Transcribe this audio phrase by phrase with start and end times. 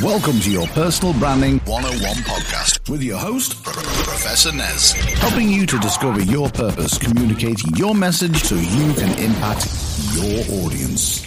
[0.00, 5.78] Welcome to your Personal Branding 101 podcast with your host, Professor Nez, helping you to
[5.80, 9.68] discover your purpose, communicate your message so you can impact
[10.14, 11.22] your audience.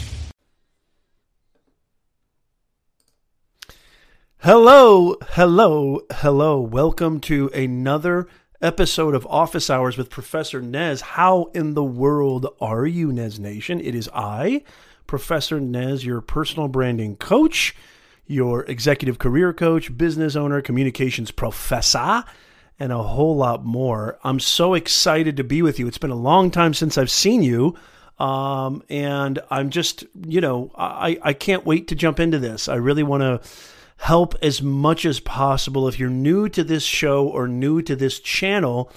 [4.40, 6.60] Hello, hello, hello.
[6.60, 8.28] Welcome to another
[8.64, 11.02] episode of Office Hours with Professor Nez.
[11.02, 13.80] How in the world are you, Nez Nation?
[13.80, 14.64] It is I,
[15.06, 17.76] Professor Nez, your personal branding coach,
[18.28, 22.24] your executive career coach, business owner, communications professor,
[22.80, 24.20] and a whole lot more.
[24.24, 25.88] I'm so excited to be with you.
[25.88, 27.76] It's been a long time since I've seen you.
[28.18, 32.68] Um, and I'm just, you know, I, I can't wait to jump into this.
[32.70, 33.50] I really want to
[33.98, 35.88] help as much as possible.
[35.88, 38.92] If you're new to this show or new to this channel,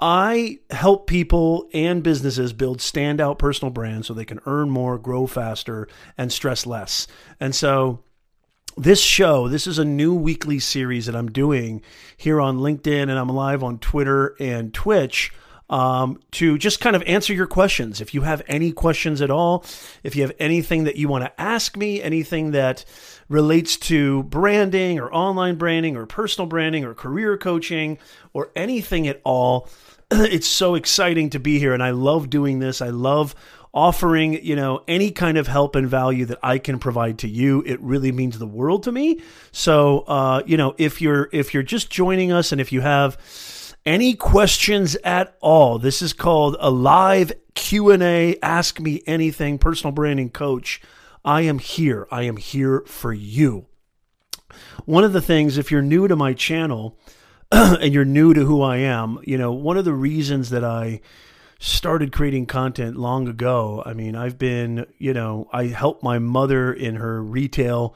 [0.00, 5.26] I help people and businesses build standout personal brands so they can earn more, grow
[5.26, 7.06] faster, and stress less.
[7.38, 8.02] And so,
[8.76, 11.82] this show, this is a new weekly series that I'm doing
[12.16, 15.32] here on LinkedIn, and I'm live on Twitter and Twitch
[15.68, 18.00] um, to just kind of answer your questions.
[18.00, 19.64] If you have any questions at all,
[20.02, 22.84] if you have anything that you want to ask me, anything that
[23.28, 27.98] relates to branding or online branding or personal branding or career coaching
[28.32, 29.68] or anything at all,
[30.10, 31.72] it's so exciting to be here.
[31.72, 32.82] And I love doing this.
[32.82, 33.34] I love
[33.72, 37.62] offering you know any kind of help and value that i can provide to you
[37.64, 39.20] it really means the world to me.
[39.52, 43.16] So uh, you know if you're if you're just joining us and if you have
[43.86, 50.30] any questions at all this is called a live q&a ask me anything personal branding
[50.30, 50.80] coach.
[51.24, 52.08] I am here.
[52.10, 53.66] I am here for you.
[54.86, 56.98] One of the things if you're new to my channel
[57.52, 61.00] and you're new to who i am you know one of the reasons that i
[61.60, 66.72] started creating content long ago i mean i've been you know i helped my mother
[66.72, 67.94] in her retail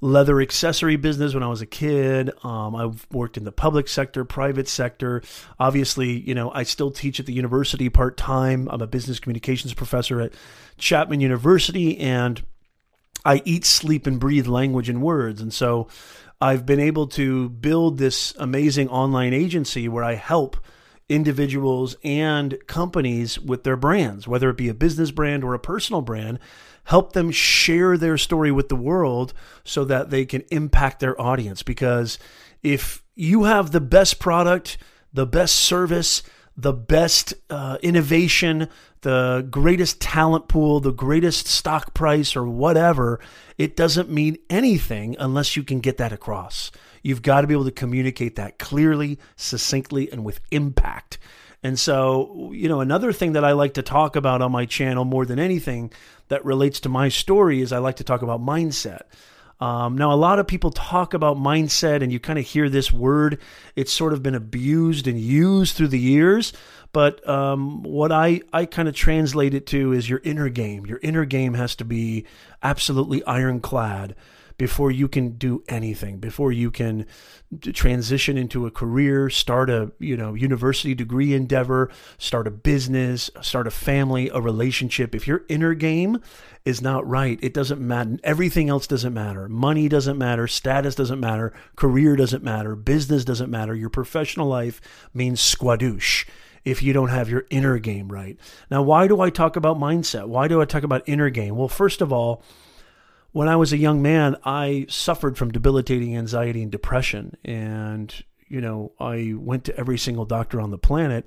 [0.00, 2.30] leather accessory business when I was a kid.
[2.42, 5.22] Um, I've worked in the public sector, private sector.
[5.58, 8.68] Obviously, you know, I still teach at the university part time.
[8.70, 10.32] I'm a business communications professor at
[10.78, 12.42] Chapman University, and
[13.24, 15.40] I eat, sleep, and breathe language and words.
[15.42, 15.88] And so
[16.40, 20.56] I've been able to build this amazing online agency where I help
[21.10, 26.00] individuals and companies with their brands, whether it be a business brand or a personal
[26.00, 26.38] brand,
[26.84, 29.34] help them share their story with the world
[29.64, 31.62] so that they can impact their audience.
[31.62, 32.18] Because
[32.62, 34.78] if you have the best product,
[35.12, 36.22] the best service,
[36.56, 38.68] the best uh, innovation,
[39.02, 43.18] the greatest talent pool, the greatest stock price, or whatever,
[43.58, 46.70] it doesn't mean anything unless you can get that across.
[47.02, 51.18] You've got to be able to communicate that clearly, succinctly, and with impact.
[51.62, 55.04] And so, you know, another thing that I like to talk about on my channel
[55.04, 55.92] more than anything
[56.28, 59.02] that relates to my story is I like to talk about mindset.
[59.60, 62.90] Um, now, a lot of people talk about mindset, and you kind of hear this
[62.90, 63.38] word.
[63.76, 66.54] It's sort of been abused and used through the years.
[66.92, 70.86] But um, what I, I kind of translate it to is your inner game.
[70.86, 72.24] Your inner game has to be
[72.62, 74.16] absolutely ironclad
[74.60, 77.06] before you can do anything, before you can
[77.72, 83.66] transition into a career, start a you know university degree endeavor, start a business, start
[83.66, 85.14] a family, a relationship.
[85.14, 86.20] If your inner game
[86.66, 88.18] is not right, it doesn't matter.
[88.22, 89.48] Everything else doesn't matter.
[89.48, 90.46] Money doesn't matter.
[90.46, 91.54] Status doesn't matter.
[91.74, 92.76] Career doesn't matter.
[92.76, 93.74] Business doesn't matter.
[93.74, 94.78] Your professional life
[95.14, 96.26] means squadoosh
[96.66, 98.38] if you don't have your inner game right.
[98.70, 100.28] Now, why do I talk about mindset?
[100.28, 101.56] Why do I talk about inner game?
[101.56, 102.42] Well, first of all,
[103.32, 107.36] when I was a young man, I suffered from debilitating anxiety and depression.
[107.44, 108.12] And,
[108.48, 111.24] you know, I went to every single doctor on the planet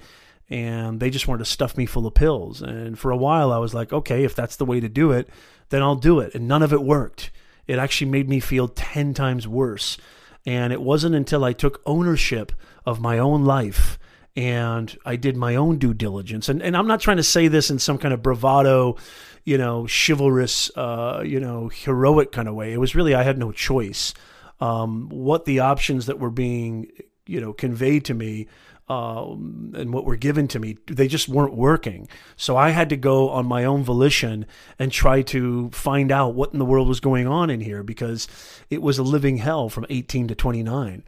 [0.49, 2.61] and they just wanted to stuff me full of pills.
[2.61, 5.29] And for a while, I was like, okay, if that's the way to do it,
[5.69, 6.35] then I'll do it.
[6.35, 7.31] And none of it worked.
[7.65, 9.97] It actually made me feel 10 times worse.
[10.45, 12.51] And it wasn't until I took ownership
[12.85, 13.97] of my own life
[14.35, 16.49] and I did my own due diligence.
[16.49, 18.97] And, and I'm not trying to say this in some kind of bravado,
[19.43, 22.73] you know, chivalrous, uh, you know, heroic kind of way.
[22.73, 24.13] It was really I had no choice.
[24.59, 26.87] Um, what the options that were being,
[27.25, 28.47] you know, conveyed to me
[28.89, 32.07] um, and what were given to me, they just weren't working.
[32.35, 34.45] So I had to go on my own volition
[34.77, 38.27] and try to find out what in the world was going on in here because
[38.69, 41.03] it was a living hell from 18 to 29.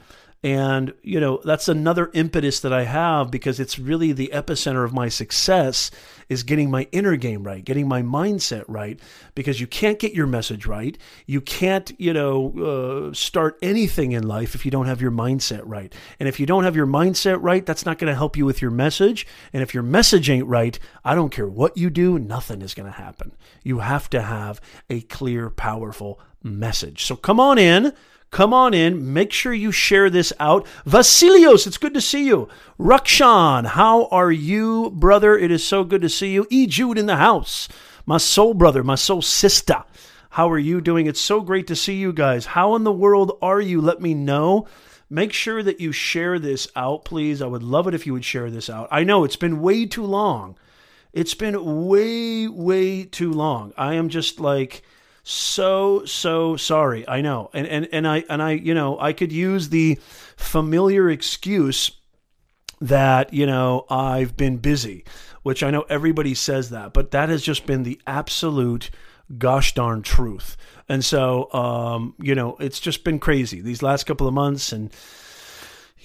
[0.45, 4.93] And, you know, that's another impetus that I have because it's really the epicenter of
[4.93, 5.89] my success
[6.29, 8.99] is getting my inner game right, getting my mindset right,
[9.33, 10.99] because you can't get your message right.
[11.25, 15.63] You can't, you know, uh, start anything in life if you don't have your mindset
[15.65, 15.91] right.
[16.19, 18.61] And if you don't have your mindset right, that's not going to help you with
[18.61, 19.25] your message.
[19.51, 22.91] And if your message ain't right, I don't care what you do, nothing is going
[22.91, 23.31] to happen.
[23.63, 27.03] You have to have a clear, powerful message.
[27.05, 27.93] So come on in.
[28.35, 29.13] Come on in.
[29.13, 30.67] Make sure you share this out.
[30.85, 32.49] Vasilios, it's good to see you.
[32.77, 35.37] Rukshan, how are you, brother?
[35.37, 36.45] It is so good to see you.
[36.49, 36.67] E.
[36.67, 37.69] Jude in the house.
[38.05, 39.85] My soul brother, my soul sister.
[40.31, 41.07] How are you doing?
[41.07, 42.47] It's so great to see you guys.
[42.47, 43.79] How in the world are you?
[43.79, 44.67] Let me know.
[45.09, 47.41] Make sure that you share this out, please.
[47.41, 48.89] I would love it if you would share this out.
[48.91, 50.57] I know it's been way too long.
[51.13, 53.71] It's been way, way too long.
[53.77, 54.83] I am just like
[55.27, 57.07] so so sorry.
[57.07, 57.49] I know.
[57.51, 59.99] And and and I and I you know, I could use the
[60.37, 61.91] familiar excuse
[62.79, 65.03] that, you know, I've been busy,
[65.41, 68.91] which I know everybody says that, but that has just been the absolute
[69.39, 70.57] gosh darn truth.
[70.87, 74.91] And so, um, you know, it's just been crazy these last couple of months and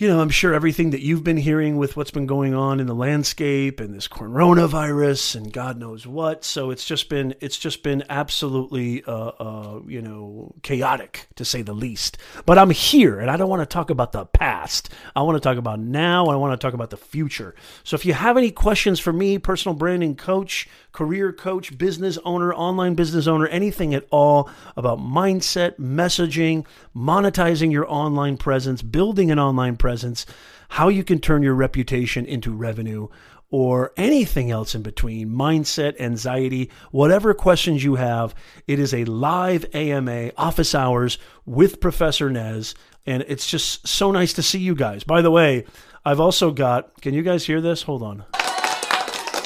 [0.00, 2.86] you know, I'm sure everything that you've been hearing with what's been going on in
[2.86, 6.42] the landscape and this coronavirus and God knows what.
[6.42, 11.60] So it's just been it's just been absolutely uh, uh, you know chaotic to say
[11.60, 12.16] the least.
[12.46, 14.88] But I'm here and I don't want to talk about the past.
[15.14, 16.28] I want to talk about now.
[16.28, 17.54] I want to talk about the future.
[17.84, 22.52] So if you have any questions for me, personal branding coach, career coach, business owner,
[22.54, 29.38] online business owner, anything at all about mindset, messaging, monetizing your online presence, building an
[29.38, 30.26] online presence,
[30.70, 33.08] how you can turn your reputation into revenue,
[33.50, 38.34] or anything else in between, mindset, anxiety, whatever questions you have,
[38.66, 42.74] it is a live AMA office hours with Professor Nez.
[43.06, 45.02] And it's just so nice to see you guys.
[45.02, 45.64] By the way,
[46.04, 47.82] I've also got, can you guys hear this?
[47.82, 48.24] Hold on.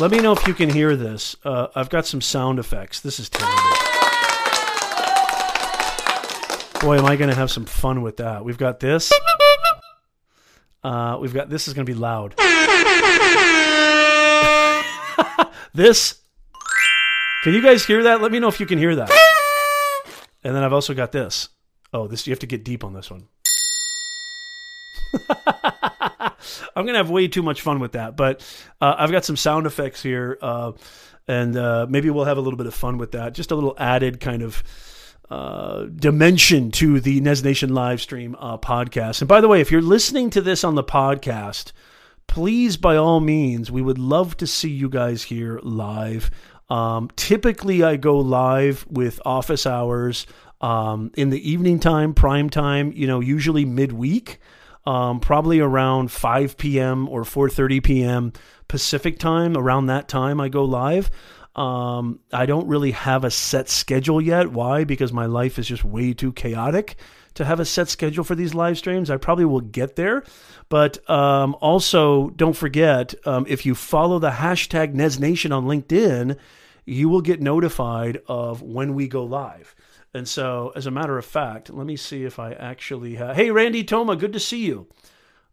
[0.01, 1.37] Let me know if you can hear this.
[1.45, 3.01] Uh, I've got some sound effects.
[3.01, 3.55] This is terrible.
[6.81, 8.45] Boy, am I going to have some fun with that.
[8.45, 9.13] We've got this.
[10.83, 12.35] Uh, we've got this is going to be loud.
[15.75, 16.21] this.
[17.45, 18.21] Can you guys hear that?
[18.21, 19.11] Let me know if you can hear that.
[20.43, 21.51] And then I've also got this.
[21.93, 23.29] Oh, this you have to get deep on this one.
[26.75, 28.41] I'm gonna have way too much fun with that, but
[28.81, 30.73] uh, I've got some sound effects here, uh,
[31.27, 33.35] and uh, maybe we'll have a little bit of fun with that.
[33.35, 34.63] Just a little added kind of
[35.31, 39.21] uh, dimension to the Nez Nation live stream uh, podcast.
[39.23, 41.73] And by the way, if you're listening to this on the podcast,
[42.27, 46.31] please, by all means, we would love to see you guys here live.
[46.69, 50.27] Um, typically, I go live with office hours
[50.61, 52.93] um, in the evening time, prime time.
[52.95, 54.41] You know, usually midweek
[54.87, 57.09] um, probably around 5 p.m.
[57.09, 58.33] or 4:30 p.m.
[58.69, 59.57] Pacific time.
[59.57, 61.11] Around that time, I go live.
[61.57, 64.51] Um, I don't really have a set schedule yet.
[64.51, 64.85] Why?
[64.85, 66.97] Because my life is just way too chaotic
[67.35, 69.11] to have a set schedule for these live streams.
[69.11, 70.25] I probably will get there.
[70.69, 76.37] But um, also, don't forget um, if you follow the hashtag NezNation on LinkedIn,
[76.85, 79.75] you will get notified of when we go live.
[80.15, 83.35] And so, as a matter of fact, let me see if I actually have.
[83.35, 84.87] Hey, Randy Toma, good to see you.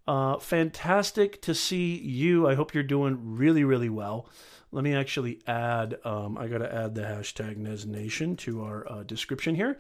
[0.08, 2.48] Uh, fantastic to see you.
[2.48, 4.30] I hope you're doing really, really well.
[4.72, 9.04] Let me actually add, um, I got to add the hashtag NezNation to our uh,
[9.04, 9.80] description here.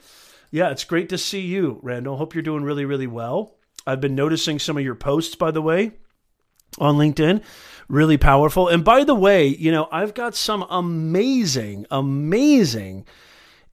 [0.49, 2.17] Yeah, it's great to see you, Randall.
[2.17, 3.55] Hope you're doing really, really well.
[3.85, 5.91] I've been noticing some of your posts, by the way,
[6.79, 7.43] on LinkedIn.
[7.87, 8.67] Really powerful.
[8.67, 13.05] And by the way, you know, I've got some amazing, amazing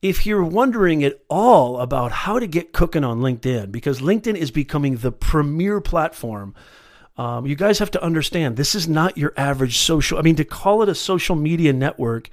[0.00, 4.50] if you're wondering at all about how to get cooking on LinkedIn, because LinkedIn is
[4.50, 6.55] becoming the premier platform,
[7.17, 10.19] um, you guys have to understand this is not your average social.
[10.19, 12.31] I mean, to call it a social media network,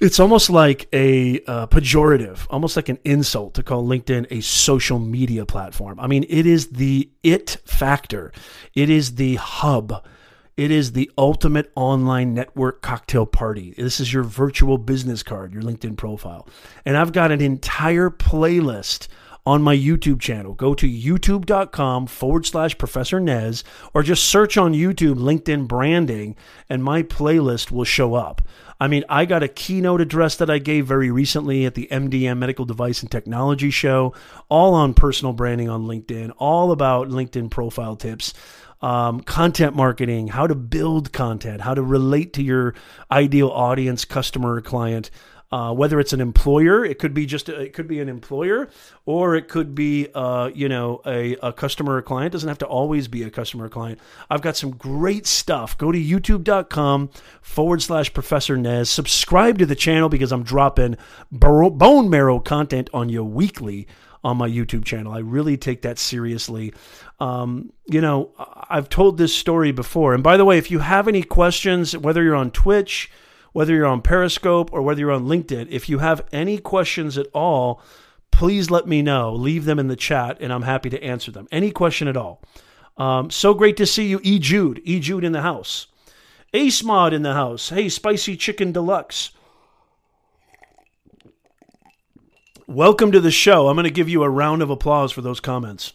[0.00, 4.98] it's almost like a uh, pejorative, almost like an insult to call LinkedIn a social
[4.98, 6.00] media platform.
[6.00, 8.32] I mean, it is the it factor,
[8.74, 10.04] it is the hub
[10.56, 13.74] it is the ultimate online network cocktail party.
[13.76, 16.46] This is your virtual business card, your LinkedIn profile.
[16.84, 19.08] And I've got an entire playlist
[19.44, 20.54] on my YouTube channel.
[20.54, 26.36] Go to youtube.com forward slash Professor Nez or just search on YouTube LinkedIn branding
[26.68, 28.42] and my playlist will show up.
[28.78, 32.38] I mean, I got a keynote address that I gave very recently at the MDM
[32.38, 34.12] Medical Device and Technology Show,
[34.48, 38.34] all on personal branding on LinkedIn, all about LinkedIn profile tips
[38.82, 42.74] um, content marketing, how to build content, how to relate to your
[43.10, 45.10] ideal audience, customer, client.
[45.52, 48.70] Uh, whether it's an employer, it could be just a, it could be an employer,
[49.04, 52.28] or it could be uh, you know a, a customer or client.
[52.28, 54.00] It doesn't have to always be a customer or client.
[54.30, 55.76] I've got some great stuff.
[55.76, 57.10] Go to youtube.com
[57.42, 58.88] forward slash Professor Nez.
[58.88, 60.96] Subscribe to the channel because I'm dropping
[61.30, 63.86] bone marrow content on you weekly
[64.24, 65.12] on my YouTube channel.
[65.12, 66.72] I really take that seriously.
[67.20, 68.30] Um, you know,
[68.70, 70.14] I've told this story before.
[70.14, 73.10] And by the way, if you have any questions, whether you're on Twitch,
[73.52, 77.26] whether you're on Periscope, or whether you're on LinkedIn, if you have any questions at
[77.34, 77.82] all,
[78.30, 79.34] please let me know.
[79.34, 81.48] Leave them in the chat, and I'm happy to answer them.
[81.52, 82.42] Any question at all.
[82.96, 84.38] Um, so great to see you, E.
[84.38, 84.80] Jude.
[84.84, 85.00] E.
[85.00, 85.88] Jude in the house.
[86.54, 87.70] Ace Mod in the house.
[87.70, 89.30] Hey, Spicy Chicken Deluxe.
[92.72, 93.68] Welcome to the show.
[93.68, 95.92] I'm going to give you a round of applause for those comments.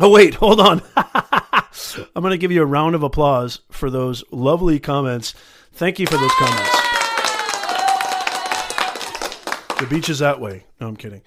[0.00, 0.80] Oh, wait, hold on.
[0.96, 5.34] I'm going to give you a round of applause for those lovely comments.
[5.74, 6.74] Thank you for those comments.
[9.78, 10.64] The beach is that way.
[10.80, 11.20] No, I'm kidding.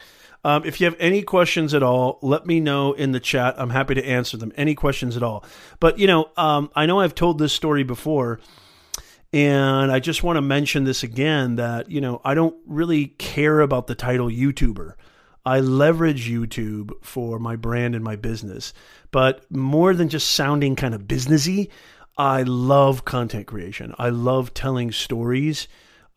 [0.43, 3.53] Um, if you have any questions at all, let me know in the chat.
[3.60, 4.51] I'm happy to answer them.
[4.57, 5.45] Any questions at all.
[5.79, 8.39] But, you know, um, I know I've told this story before,
[9.33, 13.61] and I just want to mention this again that, you know, I don't really care
[13.61, 14.95] about the title YouTuber.
[15.45, 18.73] I leverage YouTube for my brand and my business.
[19.11, 21.69] But more than just sounding kind of businessy,
[22.17, 23.95] I love content creation.
[23.97, 25.67] I love telling stories.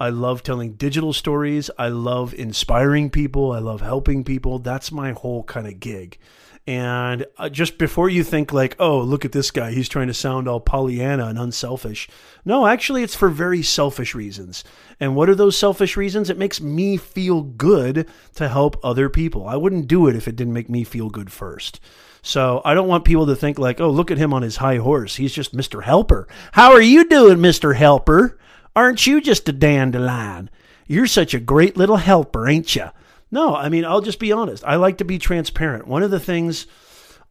[0.00, 1.70] I love telling digital stories.
[1.78, 3.52] I love inspiring people.
[3.52, 4.58] I love helping people.
[4.58, 6.18] That's my whole kind of gig.
[6.66, 10.14] And uh, just before you think like, oh, look at this guy, he's trying to
[10.14, 12.08] sound all Pollyanna and unselfish.
[12.44, 14.64] No, actually, it's for very selfish reasons.
[14.98, 16.30] And what are those selfish reasons?
[16.30, 19.46] It makes me feel good to help other people.
[19.46, 21.80] I wouldn't do it if it didn't make me feel good first.
[22.22, 24.78] So I don't want people to think like, oh, look at him on his high
[24.78, 25.16] horse.
[25.16, 25.82] He's just Mr.
[25.82, 26.26] Helper.
[26.52, 27.76] How are you doing, Mr.
[27.76, 28.38] Helper?
[28.74, 30.48] Aren't you just a dandelion?
[30.86, 32.88] You're such a great little helper, ain't you?
[33.34, 34.62] No, I mean, I'll just be honest.
[34.64, 35.88] I like to be transparent.
[35.88, 36.68] One of the things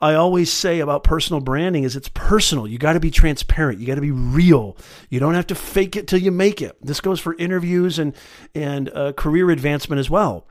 [0.02, 2.68] I always say about personal branding is it's personal.
[2.68, 3.80] You got to be transparent.
[3.80, 4.76] You got to be real.
[5.10, 6.76] You don't have to fake it till you make it.
[6.82, 8.14] This goes for interviews and
[8.54, 10.46] and uh, career advancement as well.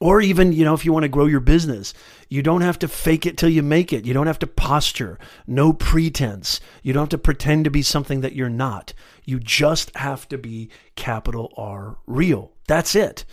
[0.00, 1.94] Or even, you know, if you want to grow your business,
[2.28, 4.04] you don't have to fake it till you make it.
[4.04, 5.18] You don't have to posture.
[5.46, 6.60] No pretense.
[6.82, 8.92] You don't have to pretend to be something that you're not.
[9.24, 12.52] You just have to be capital R real.
[12.66, 13.24] That's it.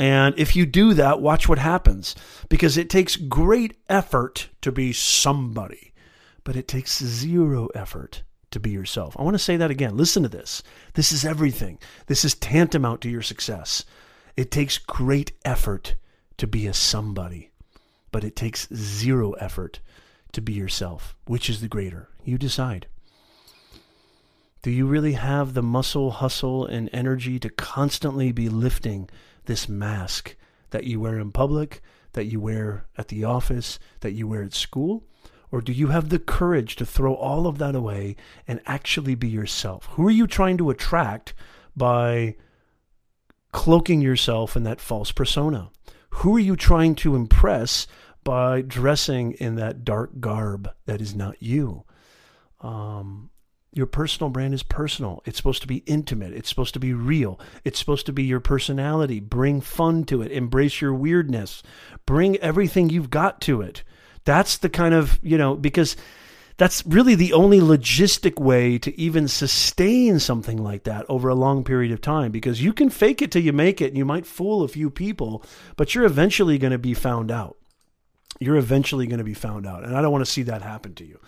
[0.00, 2.16] And if you do that, watch what happens
[2.48, 5.92] because it takes great effort to be somebody,
[6.42, 9.14] but it takes zero effort to be yourself.
[9.18, 9.98] I want to say that again.
[9.98, 10.62] Listen to this.
[10.94, 11.78] This is everything.
[12.06, 13.84] This is tantamount to your success.
[14.38, 15.96] It takes great effort
[16.38, 17.50] to be a somebody,
[18.10, 19.80] but it takes zero effort
[20.32, 21.14] to be yourself.
[21.26, 22.08] Which is the greater?
[22.24, 22.86] You decide.
[24.62, 29.10] Do you really have the muscle, hustle, and energy to constantly be lifting
[29.46, 30.36] this mask
[30.70, 31.82] that you wear in public,
[32.12, 35.04] that you wear at the office, that you wear at school?
[35.52, 38.16] Or do you have the courage to throw all of that away
[38.46, 39.86] and actually be yourself?
[39.92, 41.34] Who are you trying to attract
[41.76, 42.36] by
[43.52, 45.70] cloaking yourself in that false persona?
[46.10, 47.86] Who are you trying to impress
[48.22, 51.84] by dressing in that dark garb that is not you?
[52.60, 53.30] Um,
[53.72, 55.22] your personal brand is personal.
[55.24, 56.32] It's supposed to be intimate.
[56.32, 57.38] It's supposed to be real.
[57.64, 59.20] It's supposed to be your personality.
[59.20, 60.32] Bring fun to it.
[60.32, 61.62] Embrace your weirdness.
[62.04, 63.84] Bring everything you've got to it.
[64.24, 65.96] That's the kind of, you know, because
[66.56, 71.64] that's really the only logistic way to even sustain something like that over a long
[71.64, 74.26] period of time because you can fake it till you make it and you might
[74.26, 75.42] fool a few people,
[75.76, 77.56] but you're eventually going to be found out.
[78.40, 79.84] You're eventually going to be found out.
[79.84, 81.18] And I don't want to see that happen to you.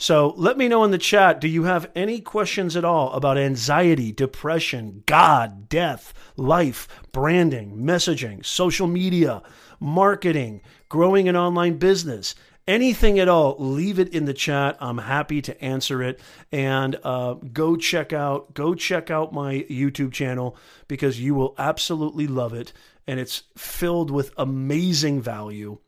[0.00, 3.36] So let me know in the chat do you have any questions at all about
[3.36, 9.42] anxiety, depression, God, death, life, branding, messaging, social media,
[9.80, 12.36] marketing, growing an online business?
[12.68, 14.76] Anything at all, leave it in the chat.
[14.78, 16.20] I'm happy to answer it.
[16.52, 22.28] And uh, go check out go check out my YouTube channel because you will absolutely
[22.28, 22.72] love it,
[23.08, 25.78] and it's filled with amazing value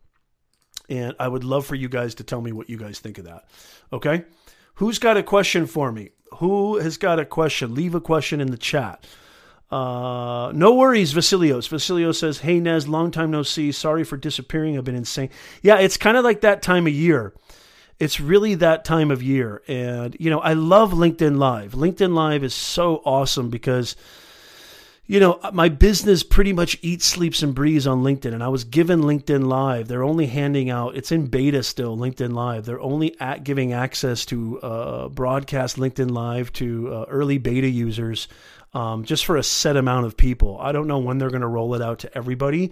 [0.89, 3.25] and I would love for you guys to tell me what you guys think of
[3.25, 3.45] that.
[3.93, 4.25] Okay?
[4.75, 6.09] Who's got a question for me?
[6.35, 7.75] Who has got a question?
[7.75, 9.05] Leave a question in the chat.
[9.69, 11.69] Uh, no worries, Vasilios.
[11.69, 13.71] Vasilios says, Hey, Nez, long time no see.
[13.71, 14.77] Sorry for disappearing.
[14.77, 15.29] I've been insane.
[15.61, 17.33] Yeah, it's kind of like that time of year.
[17.97, 19.61] It's really that time of year.
[19.67, 21.73] And, you know, I love LinkedIn Live.
[21.73, 23.95] LinkedIn Live is so awesome because
[25.11, 28.33] you know, my business pretty much eats, sleeps, and breathes on LinkedIn.
[28.33, 29.89] And I was given LinkedIn Live.
[29.89, 32.63] They're only handing out, it's in beta still, LinkedIn Live.
[32.63, 38.29] They're only at giving access to uh, broadcast LinkedIn Live to uh, early beta users
[38.73, 40.57] um, just for a set amount of people.
[40.61, 42.71] I don't know when they're going to roll it out to everybody,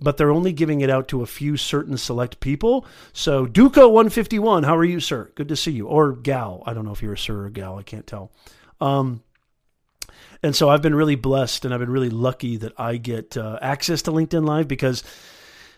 [0.00, 2.84] but they're only giving it out to a few certain select people.
[3.12, 5.30] So, Duco151, how are you, sir?
[5.36, 5.86] Good to see you.
[5.86, 6.64] Or gal.
[6.66, 7.78] I don't know if you're a sir or gal.
[7.78, 8.32] I can't tell.
[8.80, 9.22] Um,
[10.42, 13.58] and so I've been really blessed and I've been really lucky that I get uh,
[13.60, 15.02] access to LinkedIn Live because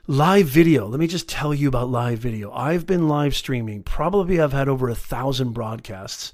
[0.06, 2.50] live video, let me just tell you about live video.
[2.52, 6.32] I've been live streaming, probably I've had over a thousand broadcasts.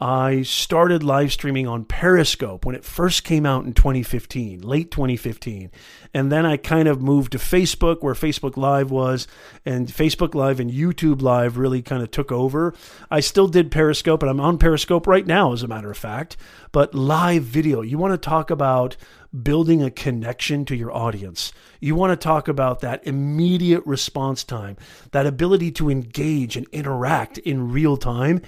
[0.00, 5.70] I started live streaming on Periscope when it first came out in 2015, late 2015.
[6.12, 9.28] And then I kind of moved to Facebook where Facebook Live was,
[9.64, 12.74] and Facebook Live and YouTube Live really kind of took over.
[13.08, 16.36] I still did Periscope, and I'm on Periscope right now, as a matter of fact.
[16.72, 18.96] But live video, you want to talk about
[19.42, 21.52] building a connection to your audience.
[21.80, 24.76] You want to talk about that immediate response time,
[25.12, 28.42] that ability to engage and interact in real time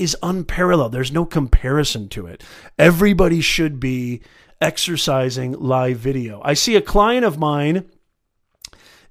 [0.00, 0.92] is unparalleled.
[0.92, 2.42] There's no comparison to it.
[2.78, 4.22] Everybody should be
[4.60, 6.40] exercising live video.
[6.44, 7.90] I see a client of mine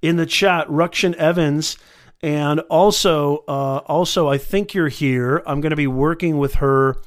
[0.02, 1.78] in the chat, Rukshan Evans,
[2.22, 5.44] and also, uh, also I think you're here.
[5.46, 6.98] I'm going to be working with her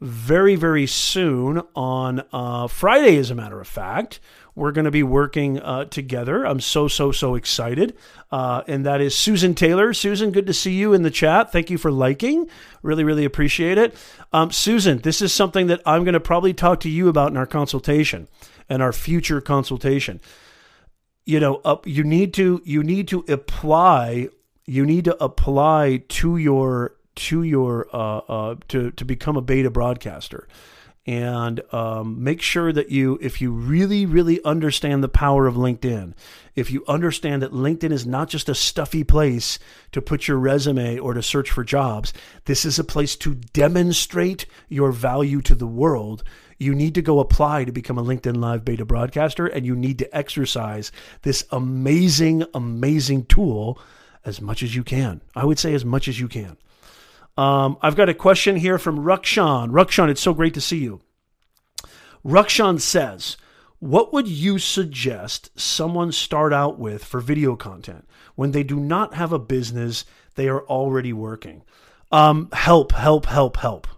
[0.00, 4.20] very, very soon on uh, Friday, as a matter of fact.
[4.56, 6.44] We're going to be working uh, together.
[6.44, 7.96] I'm so, so, so excited.
[8.30, 9.92] Uh, and that is Susan Taylor.
[9.92, 11.50] Susan, good to see you in the chat.
[11.50, 12.48] Thank you for liking.
[12.82, 13.96] Really, really appreciate it.
[14.32, 17.36] Um, Susan, this is something that I'm going to probably talk to you about in
[17.36, 18.28] our consultation
[18.68, 20.20] and our future consultation.
[21.26, 24.28] You know, uh, you need to you need to apply
[24.66, 29.70] you need to apply to your to your uh, uh, to to become a beta
[29.70, 30.48] broadcaster
[31.06, 36.14] and um, make sure that you if you really really understand the power of linkedin
[36.54, 39.58] if you understand that linkedin is not just a stuffy place
[39.92, 42.12] to put your resume or to search for jobs
[42.46, 46.24] this is a place to demonstrate your value to the world.
[46.58, 49.98] You need to go apply to become a linkedin live beta broadcaster and you need
[49.98, 50.92] to exercise
[51.22, 53.78] this amazing amazing tool
[54.24, 55.20] as much as you can.
[55.34, 56.56] I would say as much as you can
[57.36, 59.70] um, I've got a question here from Rukshan.
[59.70, 61.00] Rukshan, it's so great to see you.
[62.24, 63.36] Rukshan says,
[63.78, 69.14] What would you suggest someone start out with for video content when they do not
[69.14, 71.62] have a business they are already working?
[72.12, 73.88] Um, help, help, help, help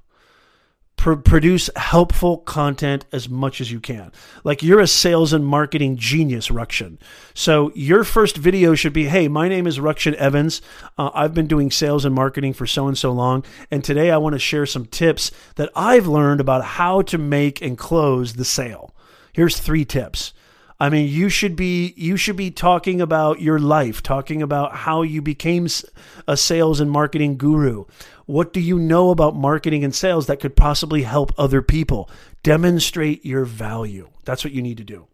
[0.96, 4.12] pr- produce helpful content as much as you can.
[4.44, 6.98] Like you're a sales and marketing genius, Rukshan.
[7.34, 10.60] So your first video should be, "Hey, my name is Rukshan Evans.
[10.98, 14.16] Uh, I've been doing sales and marketing for so and so long, and today I
[14.16, 18.44] want to share some tips that I've learned about how to make and close the
[18.44, 18.94] sale.
[19.32, 20.32] Here's three tips."
[20.78, 25.00] I mean, you should be you should be talking about your life, talking about how
[25.00, 25.68] you became
[26.28, 27.85] a sales and marketing guru.
[28.26, 32.10] What do you know about marketing and sales that could possibly help other people?
[32.42, 34.08] Demonstrate your value.
[34.24, 35.06] That's what you need to do.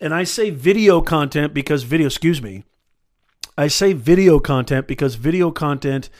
[0.00, 2.64] And I say video content because video, excuse me.
[3.56, 6.10] I say video content because video content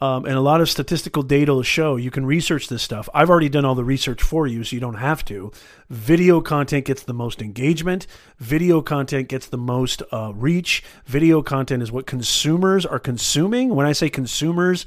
[0.00, 3.08] um, and a lot of statistical data will show you can research this stuff.
[3.12, 5.52] I've already done all the research for you, so you don't have to.
[5.90, 8.06] Video content gets the most engagement.
[8.38, 10.82] Video content gets the most uh, reach.
[11.04, 13.74] Video content is what consumers are consuming.
[13.74, 14.86] When I say consumers,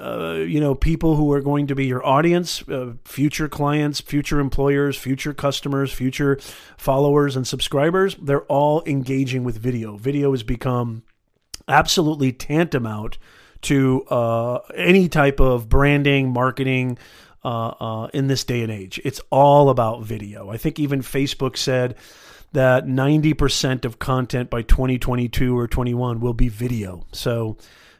[0.00, 4.40] uh, you know, people who are going to be your audience, uh, future clients, future
[4.40, 6.38] employers, future customers, future
[6.78, 9.96] followers and subscribers, they're all engaging with video.
[9.96, 11.02] Video has become
[11.68, 13.18] absolutely tantamount
[13.62, 16.98] to uh, any type of branding, marketing
[17.44, 19.00] uh, uh, in this day and age.
[19.04, 20.50] It's all about video.
[20.50, 21.96] I think even Facebook said
[22.52, 27.06] that 90% of content by 2022 or 21 will be video.
[27.12, 27.56] So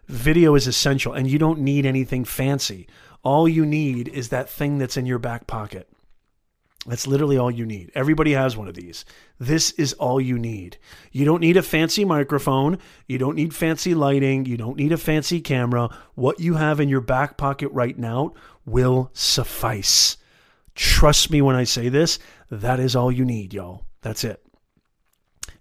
[0.09, 2.89] video is essential, and you don't need anything fancy.
[3.23, 5.89] All you need is that thing that's in your back pocket.
[6.87, 7.93] That's literally all you need.
[7.95, 9.05] Everybody has one of these.
[9.39, 10.79] This is all you need.
[11.13, 12.79] You don't need a fancy microphone.
[13.07, 14.47] You don't need fancy lighting.
[14.47, 15.95] You don't need a fancy camera.
[16.15, 18.33] What you have in your back pocket right now
[18.65, 20.17] will suffice.
[20.75, 22.19] Trust me when I say this.
[22.51, 23.85] That is all you need, y'all.
[24.01, 24.43] That's it.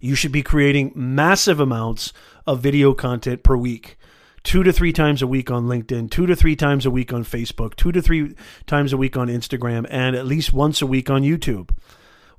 [0.00, 2.14] You should be creating massive amounts
[2.46, 3.98] of video content per week
[4.42, 7.24] two to three times a week on LinkedIn, two to three times a week on
[7.24, 8.34] Facebook, two to three
[8.66, 11.70] times a week on Instagram, and at least once a week on YouTube.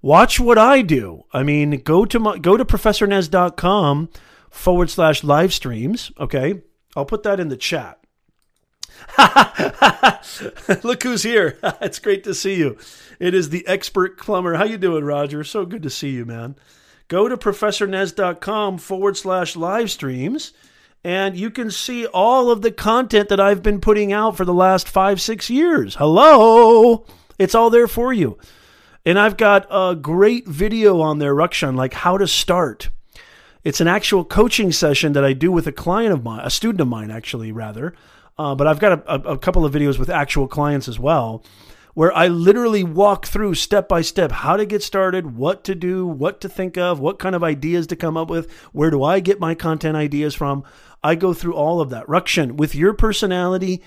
[0.02, 1.26] Watch what I do.
[1.32, 4.10] I mean, go to my, go to professornez.com
[4.50, 6.12] forward slash live streams.
[6.20, 6.62] Okay.
[6.96, 8.00] I'll put that in the chat.
[10.84, 11.58] Look who's here.
[11.82, 12.78] it's great to see you.
[13.20, 14.56] It is the expert plumber.
[14.56, 15.44] How you doing, Roger?
[15.44, 16.56] So good to see you, man.
[17.08, 20.54] Go to professornez.com forward slash live streams
[21.04, 24.54] and you can see all of the content that I've been putting out for the
[24.54, 25.96] last five, six years.
[25.96, 27.06] Hello!
[27.40, 28.38] It's all there for you.
[29.06, 32.90] And I've got a great video on there, Rukshan, like how to start.
[33.64, 36.82] It's an actual coaching session that I do with a client of mine, a student
[36.82, 37.96] of mine, actually, rather.
[38.38, 41.44] Uh, but I've got a, a, a couple of videos with actual clients as well,
[41.94, 46.06] where I literally walk through step by step how to get started, what to do,
[46.06, 49.20] what to think of, what kind of ideas to come up with, where do I
[49.20, 50.64] get my content ideas from.
[51.04, 52.06] I go through all of that.
[52.08, 53.82] Rukshan, with your personality,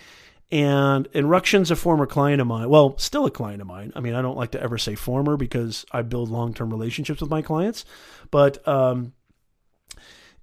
[0.50, 2.68] and and Rukshan's a former client of mine.
[2.68, 3.92] Well, still a client of mine.
[3.96, 7.20] I mean, I don't like to ever say former because I build long term relationships
[7.20, 7.84] with my clients.
[8.30, 9.14] But um,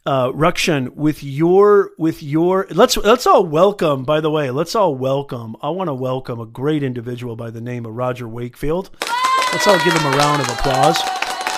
[0.05, 4.03] uh, Rukshan, with your with your let's let's all welcome.
[4.03, 5.55] By the way, let's all welcome.
[5.61, 8.89] I want to welcome a great individual by the name of Roger Wakefield.
[9.53, 10.99] Let's all give him a round of applause.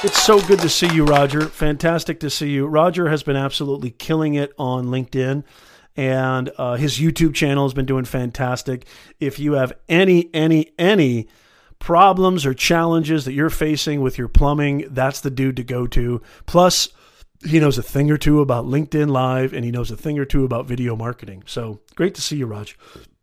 [0.03, 1.47] It's so good to see you, Roger.
[1.47, 2.67] Fantastic to see you.
[2.67, 5.45] Roger has been absolutely killing it on LinkedIn,
[5.95, 8.86] and uh, his YouTube channel has been doing fantastic.
[9.21, 11.29] If you have any any any
[11.79, 16.21] problems or challenges that you're facing with your plumbing, that's the dude to go to.
[16.45, 16.89] Plus
[17.45, 20.25] he knows a thing or two about LinkedIn Live and he knows a thing or
[20.25, 21.43] two about video marketing.
[21.45, 22.77] So great to see you, Raj.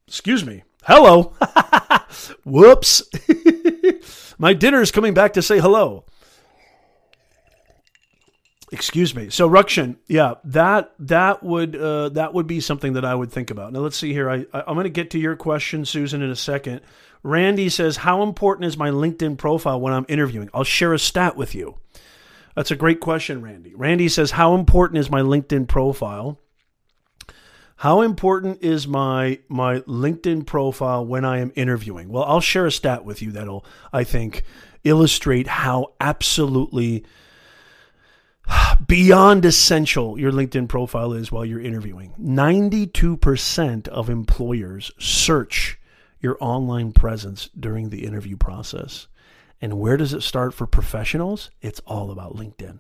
[0.06, 0.62] Excuse me.
[0.84, 1.34] Hello.
[2.44, 3.02] Whoops.
[4.38, 6.04] My dinner is coming back to say hello.
[8.72, 9.30] Excuse me.
[9.30, 13.50] So Rukshan, yeah, that that would uh, that would be something that I would think
[13.50, 13.72] about.
[13.72, 14.30] Now let's see here.
[14.30, 16.80] I, I I'm going to get to your question, Susan, in a second.
[17.24, 21.36] Randy says, "How important is my LinkedIn profile when I'm interviewing?" I'll share a stat
[21.36, 21.78] with you.
[22.54, 23.74] That's a great question, Randy.
[23.74, 26.40] Randy says, How important is my LinkedIn profile?
[27.76, 32.10] How important is my my LinkedIn profile when I am interviewing?
[32.10, 34.44] Well, I'll share a stat with you that'll I think
[34.84, 37.06] illustrate how absolutely
[38.86, 42.12] beyond essential your LinkedIn profile is while you're interviewing.
[42.20, 45.78] 92% of employers search
[46.20, 49.06] your online presence during the interview process.
[49.60, 51.50] And where does it start for professionals?
[51.60, 52.78] It's all about LinkedIn.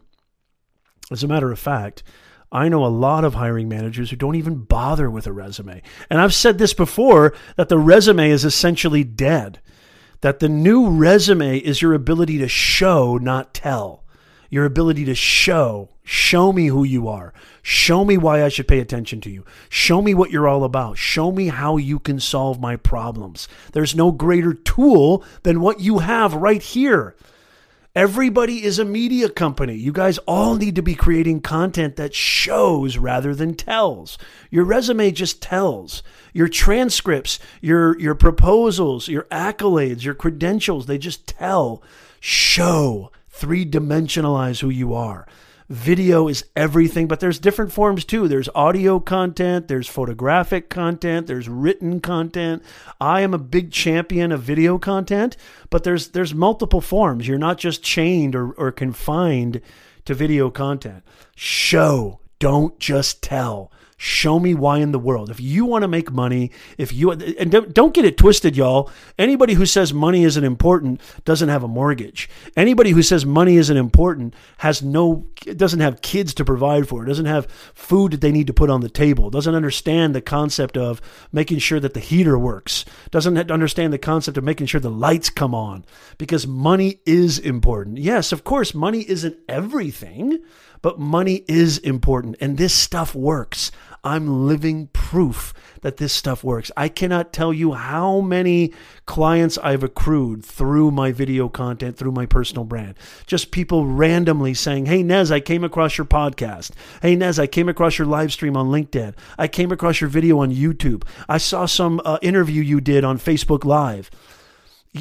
[1.10, 2.02] As a matter of fact,
[2.52, 5.82] I know a lot of hiring managers who don't even bother with a resume.
[6.08, 9.60] And I've said this before that the resume is essentially dead,
[10.20, 14.04] that the new resume is your ability to show, not tell
[14.50, 17.32] your ability to show, show me who you are.
[17.62, 19.44] Show me why I should pay attention to you.
[19.68, 20.98] Show me what you're all about.
[20.98, 23.48] Show me how you can solve my problems.
[23.72, 27.14] There's no greater tool than what you have right here.
[27.94, 29.74] Everybody is a media company.
[29.74, 34.16] You guys all need to be creating content that shows rather than tells.
[34.48, 36.04] Your resume just tells.
[36.32, 41.82] Your transcripts, your your proposals, your accolades, your credentials, they just tell.
[42.20, 43.10] Show
[43.40, 45.26] three dimensionalize who you are.
[45.70, 48.28] Video is everything, but there's different forms too.
[48.28, 52.62] There's audio content, there's photographic content, there's written content.
[53.00, 55.36] I am a big champion of video content,
[55.70, 57.26] but there's there's multiple forms.
[57.26, 59.62] You're not just chained or, or confined
[60.04, 61.02] to video content.
[61.34, 63.70] Show, don't just tell.
[64.02, 65.28] Show me why in the world.
[65.28, 68.90] If you want to make money, if you and don't, don't get it twisted, y'all.
[69.18, 72.30] Anybody who says money isn't important doesn't have a mortgage.
[72.56, 77.26] Anybody who says money isn't important has no doesn't have kids to provide for, doesn't
[77.26, 81.02] have food that they need to put on the table, doesn't understand the concept of
[81.30, 85.28] making sure that the heater works, doesn't understand the concept of making sure the lights
[85.28, 85.84] come on
[86.16, 87.98] because money is important.
[87.98, 90.42] Yes, of course, money isn't everything,
[90.82, 93.70] but money is important and this stuff works.
[94.02, 96.70] I'm living proof that this stuff works.
[96.76, 98.72] I cannot tell you how many
[99.06, 102.94] clients I've accrued through my video content, through my personal brand.
[103.26, 106.72] Just people randomly saying, Hey, Nez, I came across your podcast.
[107.02, 109.14] Hey, Nez, I came across your live stream on LinkedIn.
[109.38, 111.04] I came across your video on YouTube.
[111.28, 114.10] I saw some uh, interview you did on Facebook Live.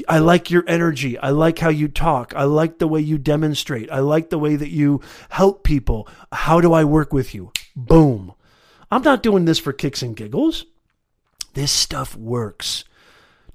[0.07, 1.17] I like your energy.
[1.17, 2.33] I like how you talk.
[2.35, 3.89] I like the way you demonstrate.
[3.91, 6.07] I like the way that you help people.
[6.31, 7.51] How do I work with you?
[7.75, 8.33] Boom.
[8.91, 10.65] I'm not doing this for kicks and giggles.
[11.53, 12.83] This stuff works.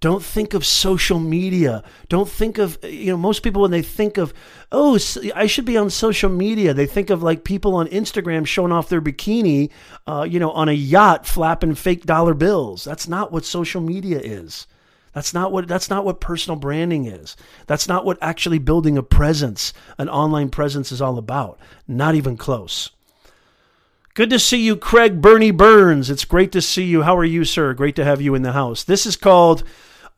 [0.00, 1.82] Don't think of social media.
[2.10, 4.34] Don't think of, you know, most people when they think of,
[4.70, 4.98] oh,
[5.34, 8.90] I should be on social media, they think of like people on Instagram showing off
[8.90, 9.70] their bikini,
[10.06, 12.84] uh, you know, on a yacht flapping fake dollar bills.
[12.84, 14.66] That's not what social media is.
[15.14, 17.36] That's not what that's not what personal branding is.
[17.66, 21.58] That's not what actually building a presence, an online presence is all about.
[21.88, 22.90] Not even close.
[24.14, 26.08] Good to see you, Craig Bernie Burns.
[26.08, 27.02] It's great to see you.
[27.02, 27.74] How are you, sir?
[27.74, 28.84] Great to have you in the house.
[28.84, 29.64] This is called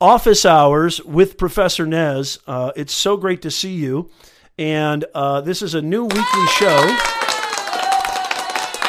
[0.03, 2.39] Office Hours with Professor Nez.
[2.47, 4.11] Uh, it's so great to see you.
[4.59, 6.77] And uh, this is a new weekly show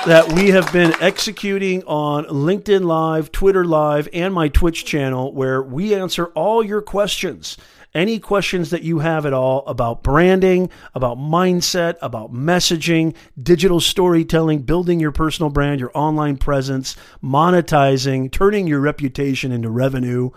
[0.06, 5.62] that we have been executing on LinkedIn Live, Twitter Live, and my Twitch channel, where
[5.62, 7.56] we answer all your questions
[7.98, 14.60] any questions that you have at all about branding, about mindset, about messaging, digital storytelling,
[14.60, 20.30] building your personal brand, your online presence, monetizing, turning your reputation into revenue,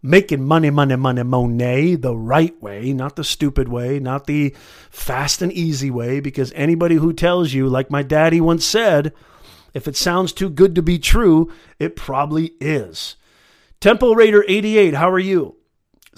[0.00, 4.54] making money, money, money, money the right way, not the stupid way, not the
[4.88, 6.20] fast and easy way.
[6.20, 9.12] Because anybody who tells you, like my daddy once said,
[9.74, 13.16] if it sounds too good to be true, it probably is.
[13.80, 15.57] Temple Raider 88, how are you?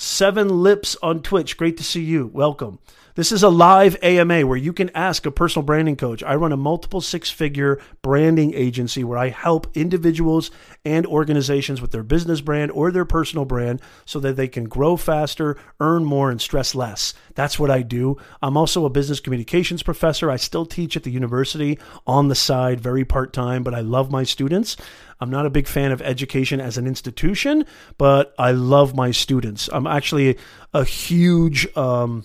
[0.02, 2.26] Seven Lips on Twitch, great to see you.
[2.32, 2.78] Welcome.
[3.20, 6.22] This is a live AMA where you can ask a personal branding coach.
[6.22, 10.50] I run a multiple six figure branding agency where I help individuals
[10.86, 14.96] and organizations with their business brand or their personal brand so that they can grow
[14.96, 17.12] faster, earn more, and stress less.
[17.34, 18.16] That's what I do.
[18.40, 20.30] I'm also a business communications professor.
[20.30, 24.10] I still teach at the university on the side, very part time, but I love
[24.10, 24.78] my students.
[25.20, 27.66] I'm not a big fan of education as an institution,
[27.98, 29.68] but I love my students.
[29.70, 30.38] I'm actually
[30.72, 32.24] a huge, um,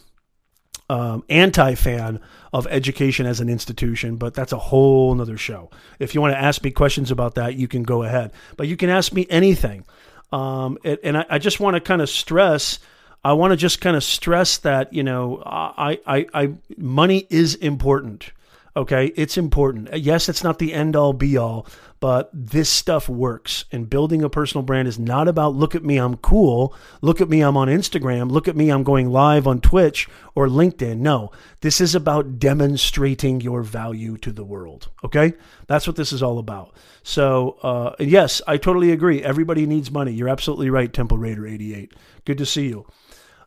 [0.89, 2.19] um, anti fan
[2.53, 5.69] of education as an institution, but that's a whole nother show.
[5.99, 8.31] If you want to ask me questions about that, you can go ahead.
[8.55, 9.85] But you can ask me anything.
[10.31, 12.79] Um, and, and I, I, just want to kind of stress.
[13.23, 17.55] I want to just kind of stress that you know, I, I, I, money is
[17.55, 18.31] important.
[18.77, 19.95] Okay, it's important.
[19.95, 21.65] Yes, it's not the end all be all,
[22.01, 23.63] but this stuff works.
[23.71, 26.75] And building a personal brand is not about look at me, I'm cool.
[27.01, 28.29] Look at me, I'm on Instagram.
[28.29, 30.97] Look at me, I'm going live on Twitch or LinkedIn.
[30.97, 34.89] No, this is about demonstrating your value to the world.
[35.05, 35.35] Okay,
[35.67, 36.75] that's what this is all about.
[37.01, 39.23] So, uh, yes, I totally agree.
[39.23, 40.11] Everybody needs money.
[40.11, 41.93] You're absolutely right, Temple Raider 88.
[42.25, 42.85] Good to see you.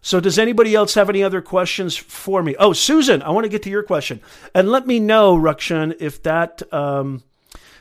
[0.00, 2.54] So, does anybody else have any other questions for me?
[2.58, 4.20] Oh, Susan, I want to get to your question,
[4.54, 6.62] and let me know, Rukshan, if that.
[6.72, 7.22] Um,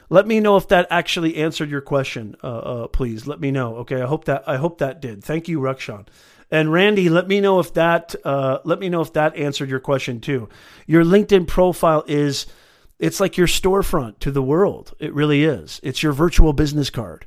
[0.10, 2.38] let me know if that actually answered your question.
[2.42, 3.76] Uh, uh, please let me know.
[3.78, 5.24] Okay, I hope that I hope that did.
[5.24, 6.08] Thank you, Rukshan.
[6.50, 9.82] And Randy, let me know if that uh, let me know if that answered your
[9.82, 10.48] question too.
[10.86, 12.46] Your LinkedIn profile is
[13.00, 14.94] it's like your storefront to the world.
[15.00, 15.80] It really is.
[15.84, 17.26] It's your virtual business card.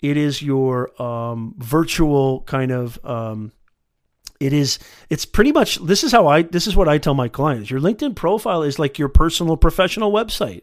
[0.00, 3.52] It is your um, virtual kind of um,
[4.42, 7.28] it is it's pretty much this is how I this is what I tell my
[7.28, 7.70] clients.
[7.70, 10.62] Your LinkedIn profile is like your personal professional website.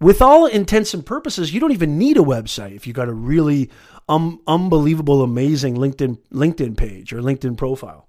[0.00, 3.12] With all intents and purposes, you don't even need a website if you got a
[3.12, 3.68] really
[4.08, 8.08] um, unbelievable amazing LinkedIn LinkedIn page or LinkedIn profile.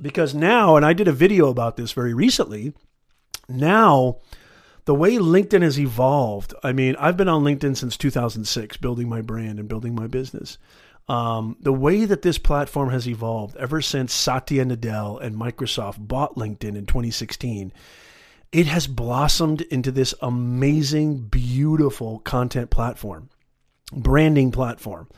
[0.00, 2.72] Because now, and I did a video about this very recently,
[3.48, 4.16] now
[4.86, 9.20] the way LinkedIn has evolved, I mean, I've been on LinkedIn since 2006, building my
[9.20, 10.58] brand and building my business.
[11.08, 16.36] Um, the way that this platform has evolved ever since Satya Nadella and Microsoft bought
[16.36, 17.72] LinkedIn in 2016,
[18.52, 23.30] it has blossomed into this amazing, beautiful content platform,
[23.92, 25.08] branding platform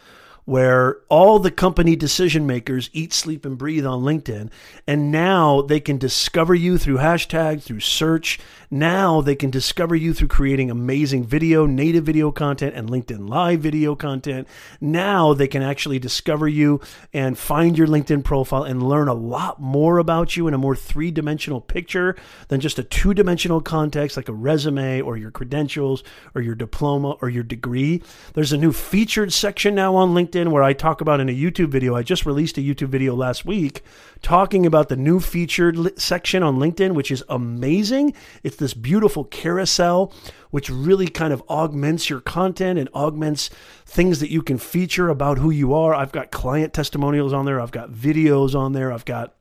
[0.45, 4.51] where all the company decision makers eat, sleep, and breathe on LinkedIn.
[4.87, 8.39] And now they can discover you through hashtag, through search.
[8.71, 13.61] Now they can discover you through creating amazing video, native video content, and LinkedIn Live
[13.61, 14.47] video content.
[14.81, 16.81] Now they can actually discover you
[17.13, 20.77] and find your LinkedIn profile and learn a lot more about you in a more
[20.77, 22.17] three dimensional picture
[22.49, 26.03] than just a two dimensional context like a resume or your credentials
[26.35, 28.03] or your diploma or your degree.
[28.35, 31.33] There's a new featured section now on LinkedIn LinkedIn where I talk about in a
[31.33, 31.95] YouTube video.
[31.95, 33.83] I just released a YouTube video last week
[34.23, 38.15] talking about the new featured section on LinkedIn, which is amazing.
[38.43, 40.13] It's this beautiful carousel,
[40.51, 43.51] which really kind of augments your content and augments
[43.87, 45.95] things that you can feature about who you are.
[45.95, 49.35] I've got client testimonials on there, I've got videos on there, I've got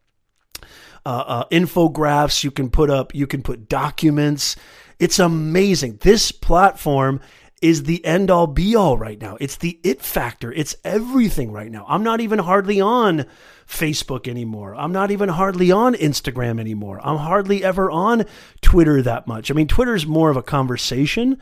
[1.05, 4.55] uh, uh, infographics you can put up, you can put documents.
[4.99, 5.97] It's amazing.
[6.01, 7.19] This platform
[7.63, 9.37] is the end all be all right now.
[9.39, 10.51] It's the it factor.
[10.51, 11.85] It's everything right now.
[11.87, 13.25] I'm not even hardly on
[13.65, 14.75] Facebook anymore.
[14.75, 16.99] I'm not even hardly on Instagram anymore.
[17.01, 18.25] I'm hardly ever on
[18.59, 19.49] Twitter that much.
[19.49, 21.41] I mean, Twitter's more of a conversation.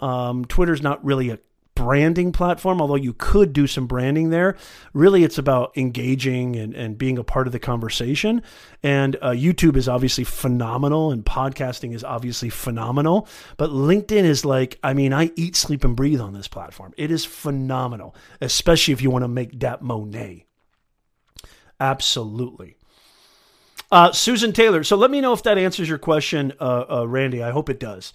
[0.00, 1.38] Um, Twitter's not really a
[1.78, 4.56] branding platform, although you could do some branding there.
[4.92, 8.42] Really, it's about engaging and, and being a part of the conversation.
[8.82, 13.28] And uh, YouTube is obviously phenomenal, and podcasting is obviously phenomenal.
[13.58, 16.94] But LinkedIn is like, I mean, I eat, sleep, and breathe on this platform.
[16.96, 20.46] It is phenomenal, especially if you want to make that Monet.
[21.78, 22.76] Absolutely.
[23.92, 24.82] Uh, Susan Taylor.
[24.82, 27.40] So let me know if that answers your question, uh, uh Randy.
[27.40, 28.12] I hope it does.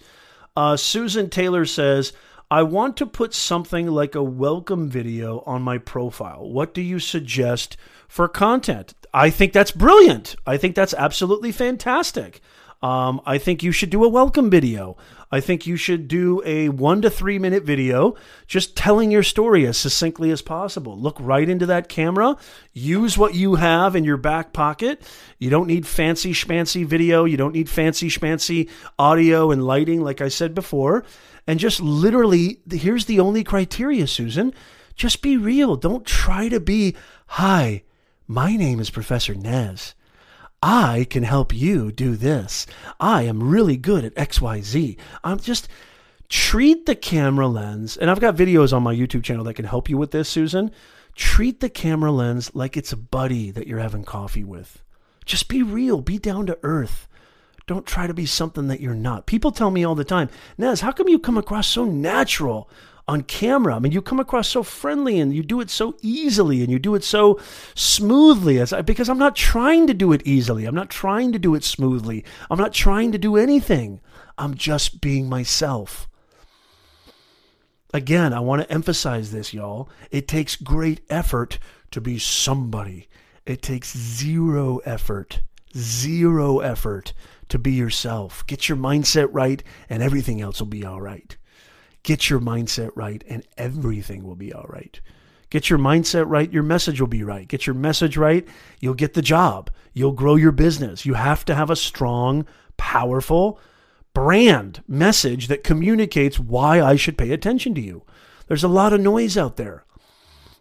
[0.54, 2.12] Uh, Susan Taylor says,
[2.50, 6.48] I want to put something like a welcome video on my profile.
[6.48, 7.76] What do you suggest
[8.06, 8.94] for content?
[9.14, 10.36] I think that's brilliant.
[10.46, 12.40] I think that's absolutely fantastic.
[12.82, 14.98] Um, I think you should do a welcome video.
[15.32, 18.14] I think you should do a one to three minute video
[18.46, 20.98] just telling your story as succinctly as possible.
[20.98, 22.36] Look right into that camera.
[22.74, 25.00] Use what you have in your back pocket.
[25.38, 27.24] You don't need fancy schmancy video.
[27.24, 31.04] You don't need fancy schmancy audio and lighting, like I said before
[31.46, 34.52] and just literally here's the only criteria, Susan.
[34.94, 35.76] Just be real.
[35.76, 36.94] Don't try to be,
[37.26, 37.82] hi,
[38.26, 39.94] my name is Professor Nez.
[40.62, 42.66] I can help you do this.
[42.98, 44.96] I am really good at XYZ.
[45.22, 45.68] I'm um, just
[46.30, 49.90] treat the camera lens, and I've got videos on my YouTube channel that can help
[49.90, 50.70] you with this, Susan.
[51.14, 54.82] Treat the camera lens like it's a buddy that you're having coffee with.
[55.26, 57.08] Just be real, be down to earth.
[57.66, 59.26] Don't try to be something that you're not.
[59.26, 62.68] People tell me all the time, Nez, how come you come across so natural
[63.08, 63.76] on camera?
[63.76, 66.78] I mean, you come across so friendly and you do it so easily and you
[66.78, 67.40] do it so
[67.74, 68.58] smoothly.
[68.58, 70.66] As I, because I'm not trying to do it easily.
[70.66, 72.24] I'm not trying to do it smoothly.
[72.50, 74.00] I'm not trying to do anything.
[74.36, 76.08] I'm just being myself.
[77.94, 79.88] Again, I want to emphasize this, y'all.
[80.10, 81.60] It takes great effort
[81.92, 83.08] to be somebody.
[83.46, 85.42] It takes zero effort,
[85.76, 87.12] zero effort
[87.48, 88.46] to be yourself.
[88.46, 91.36] Get your mindset right, and everything else will be all right.
[92.02, 95.00] Get your mindset right, and everything will be all right.
[95.50, 97.46] Get your mindset right, your message will be right.
[97.46, 98.46] Get your message right,
[98.80, 99.70] you'll get the job.
[99.92, 101.06] You'll grow your business.
[101.06, 103.60] You have to have a strong, powerful,
[104.12, 108.02] brand message that communicates why I should pay attention to you.
[108.48, 109.84] There's a lot of noise out there.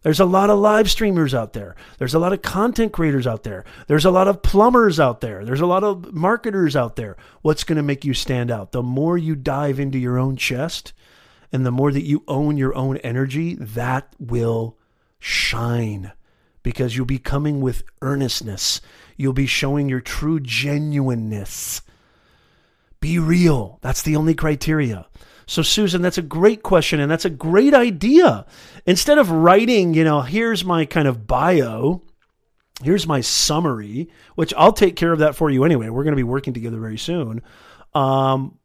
[0.04, 1.76] There's a lot of live streamers out there.
[1.98, 3.66] There's a lot of content creators out there.
[3.88, 5.46] There's a lot of plumbers out there.
[5.46, 7.16] There's a lot of marketers out there.
[7.42, 8.74] What's going to make you stand out?
[8.74, 10.94] The more you dive into your own chest
[11.52, 14.78] and the more that you own your own energy, that will
[15.20, 16.12] shine
[16.64, 18.82] because you'll be coming with earnestness.
[19.16, 21.82] You'll be showing your true genuineness.
[23.00, 23.80] Be real.
[23.82, 25.08] That's the only criteria.
[25.46, 28.46] So, Susan, that's a great question and that's a great idea.
[28.86, 32.02] Instead of writing, you know, here's my kind of bio,
[32.82, 35.90] here's my summary, which I'll take care of that for you anyway.
[35.90, 37.42] We're going to be working together very soon.
[37.94, 38.58] Um,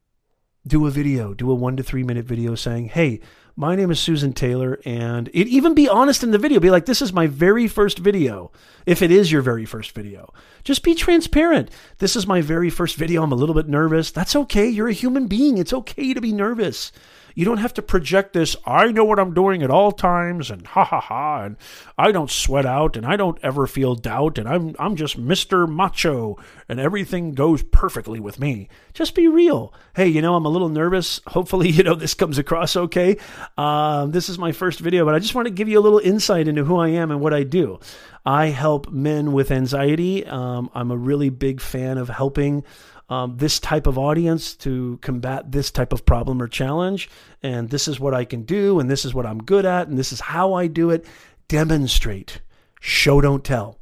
[0.66, 3.20] do a video, do a one to three minute video saying, hey,
[3.58, 6.60] my name is Susan Taylor, and it even be honest in the video.
[6.60, 8.52] Be like, this is my very first video,
[8.86, 10.32] if it is your very first video.
[10.62, 11.68] Just be transparent.
[11.98, 13.24] This is my very first video.
[13.24, 14.12] I'm a little bit nervous.
[14.12, 14.68] That's okay.
[14.68, 15.58] You're a human being.
[15.58, 16.92] It's okay to be nervous.
[17.38, 20.66] You don't have to project this, I know what I'm doing at all times, and
[20.66, 21.56] ha ha ha, and
[21.96, 25.68] I don't sweat out, and I don't ever feel doubt, and I'm, I'm just Mr.
[25.68, 26.36] Macho,
[26.68, 28.68] and everything goes perfectly with me.
[28.92, 29.72] Just be real.
[29.94, 31.20] Hey, you know, I'm a little nervous.
[31.28, 33.18] Hopefully, you know, this comes across okay.
[33.56, 36.00] Um, this is my first video, but I just want to give you a little
[36.00, 37.78] insight into who I am and what I do.
[38.26, 40.26] I help men with anxiety.
[40.26, 42.64] Um, I'm a really big fan of helping
[43.08, 47.08] um, this type of audience to combat this type of problem or challenge.
[47.42, 49.98] And this is what I can do, and this is what I'm good at, and
[49.98, 51.06] this is how I do it.
[51.48, 52.40] Demonstrate,
[52.80, 53.78] show, don't tell.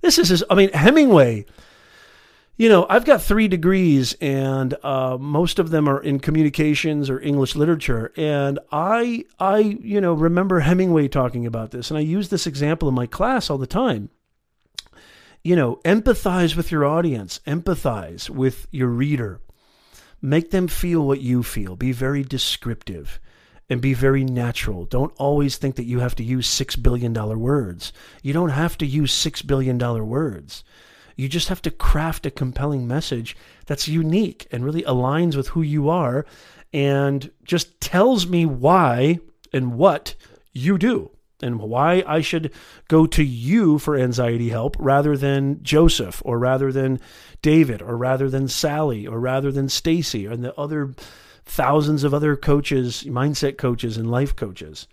[0.00, 1.46] This is, his, I mean, Hemingway.
[2.56, 7.18] You know, I've got three degrees, and uh, most of them are in communications or
[7.18, 8.12] English literature.
[8.16, 12.88] And I, I, you know, remember Hemingway talking about this, and I use this example
[12.88, 14.10] in my class all the time
[15.42, 19.40] you know, empathize with your audience, empathize with your reader.
[20.20, 21.76] Make them feel what you feel.
[21.76, 23.20] Be very descriptive
[23.70, 24.84] and be very natural.
[24.84, 27.92] Don't always think that you have to use $6 billion words.
[28.22, 30.64] You don't have to use $6 billion words.
[31.16, 35.62] You just have to craft a compelling message that's unique and really aligns with who
[35.62, 36.26] you are
[36.72, 39.20] and just tells me why
[39.52, 40.14] and what
[40.52, 41.10] you do
[41.42, 42.52] and why I should
[42.88, 47.00] go to you for anxiety help rather than Joseph or rather than
[47.42, 50.94] David or rather than Sally or rather than Stacy and the other
[51.44, 54.86] thousands of other coaches, mindset coaches and life coaches.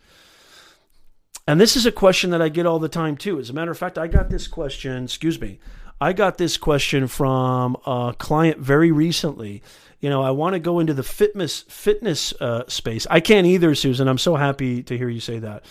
[1.48, 3.40] And this is a question that I get all the time too.
[3.40, 5.60] As a matter of fact, I got this question, excuse me.
[6.00, 9.64] I got this question from a client very recently.
[10.00, 13.08] You know, I want to go into the fitness fitness uh, space.
[13.10, 14.08] I can't either, Susan.
[14.08, 15.66] I'm so happy to hear you say that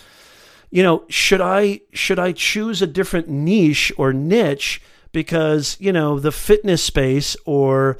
[0.69, 6.19] you know, should I should I choose a different niche or niche because, you know,
[6.19, 7.97] the fitness space or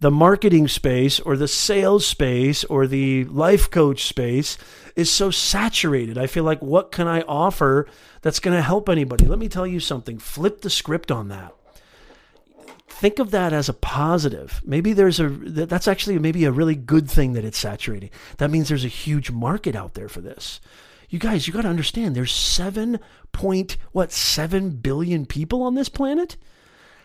[0.00, 4.56] the marketing space or the sales space or the life coach space
[4.96, 6.18] is so saturated.
[6.18, 7.86] I feel like what can I offer
[8.22, 9.26] that's going to help anybody?
[9.26, 10.18] Let me tell you something.
[10.18, 11.54] Flip the script on that.
[12.88, 14.60] Think of that as a positive.
[14.64, 18.10] Maybe there's a that's actually maybe a really good thing that it's saturating.
[18.38, 20.60] That means there's a huge market out there for this.
[21.10, 23.00] You guys, you got to understand there's 7
[23.32, 26.36] point what 7 billion people on this planet?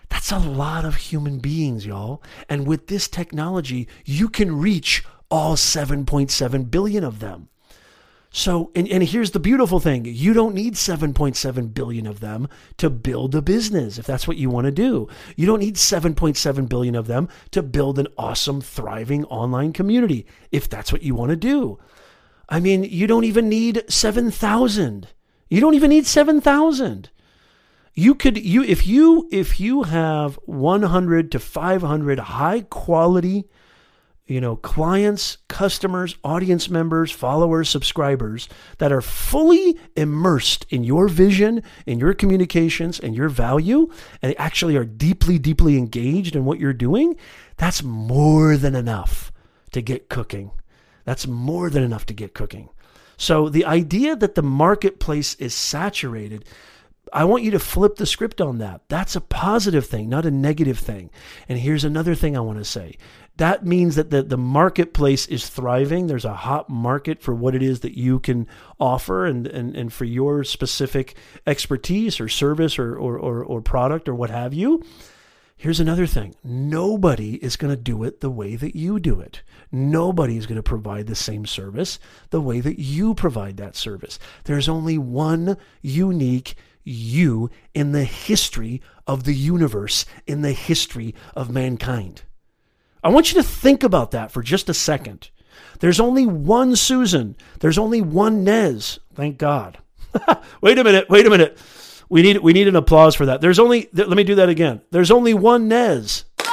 [0.10, 2.22] That's a lot of human beings, y'all.
[2.48, 7.50] And with this technology, you can reach all 7.7 billion of them.
[8.30, 12.90] So, and, and here's the beautiful thing you don't need 7.7 billion of them to
[12.92, 15.08] build a business if that's what you want to do.
[15.36, 20.70] You don't need 7.7 billion of them to build an awesome, thriving online community if
[20.70, 21.80] that's what you want to do.
[22.50, 25.08] I mean, you don't even need 7,000.
[25.50, 27.10] You don't even need 7,000.
[27.98, 33.46] You could you if you if you have 100 to 500 high quality
[34.28, 41.62] you know, clients, customers, audience members, followers, subscribers that are fully immersed in your vision,
[41.86, 43.88] in your communications, and your value,
[44.22, 47.16] and they actually are deeply, deeply engaged in what you're doing,
[47.58, 49.32] that's more than enough
[49.72, 50.52] to get cooking.
[51.06, 52.70] That's more than enough to get cooking.
[53.18, 56.46] So the idea that the marketplace is saturated,
[57.14, 58.82] I want you to flip the script on that.
[58.90, 61.10] That's a positive thing, not a negative thing.
[61.48, 62.98] And here's another thing I want to say
[63.38, 66.08] that means that the, the marketplace is thriving.
[66.08, 68.48] There's a hot market for what it is that you can
[68.80, 74.08] offer and, and, and for your specific expertise or service or, or, or, or product
[74.08, 74.84] or what have you.
[75.58, 79.42] Here's another thing nobody is going to do it the way that you do it.
[79.72, 81.98] Nobody is going to provide the same service
[82.30, 84.20] the way that you provide that service.
[84.44, 91.50] There's only one unique you in the history of the universe, in the history of
[91.50, 92.24] mankind.
[93.04, 95.30] I want you to think about that for just a second.
[95.80, 97.36] There's only one Susan.
[97.60, 99.00] There's only one Nez.
[99.14, 99.78] Thank God.
[100.62, 101.10] wait a minute.
[101.10, 101.58] Wait a minute.
[102.10, 103.42] We need we need an applause for that.
[103.42, 104.82] There's only th- let me do that again.
[104.92, 106.26] There's only one Nez.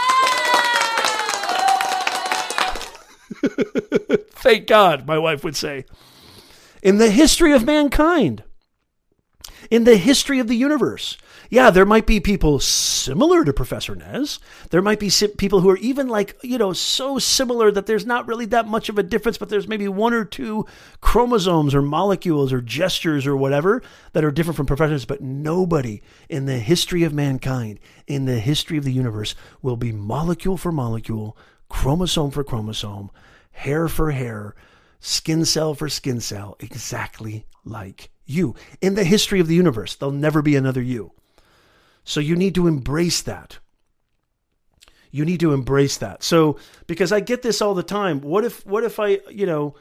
[4.30, 5.84] Thank God, my wife would say.
[6.82, 8.42] In the history of mankind,
[9.72, 11.16] in the history of the universe,
[11.48, 14.38] yeah, there might be people similar to Professor Nez.
[14.68, 18.28] There might be people who are even like, you know, so similar that there's not
[18.28, 20.66] really that much of a difference, but there's maybe one or two
[21.00, 25.06] chromosomes or molecules or gestures or whatever that are different from Professor Nez.
[25.06, 29.90] But nobody in the history of mankind, in the history of the universe, will be
[29.90, 31.34] molecule for molecule,
[31.70, 33.10] chromosome for chromosome,
[33.52, 34.54] hair for hair,
[35.02, 38.54] skin cell for skin cell, exactly like you.
[38.80, 41.12] In the history of the universe, there'll never be another you.
[42.04, 43.58] So you need to embrace that.
[45.10, 46.22] You need to embrace that.
[46.22, 48.22] So because I get this all the time.
[48.22, 49.74] What if what if I, you know,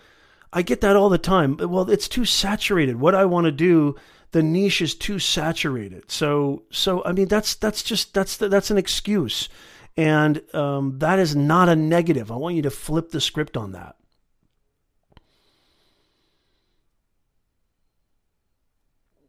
[0.52, 1.56] I get that all the time.
[1.58, 3.00] Well, it's too saturated.
[3.00, 3.96] What I want to do,
[4.32, 6.12] the niche is too saturated.
[6.12, 9.48] So so I mean that's that's just that's that's an excuse.
[9.96, 12.32] And um, that is not a negative.
[12.32, 13.96] I want you to flip the script on that.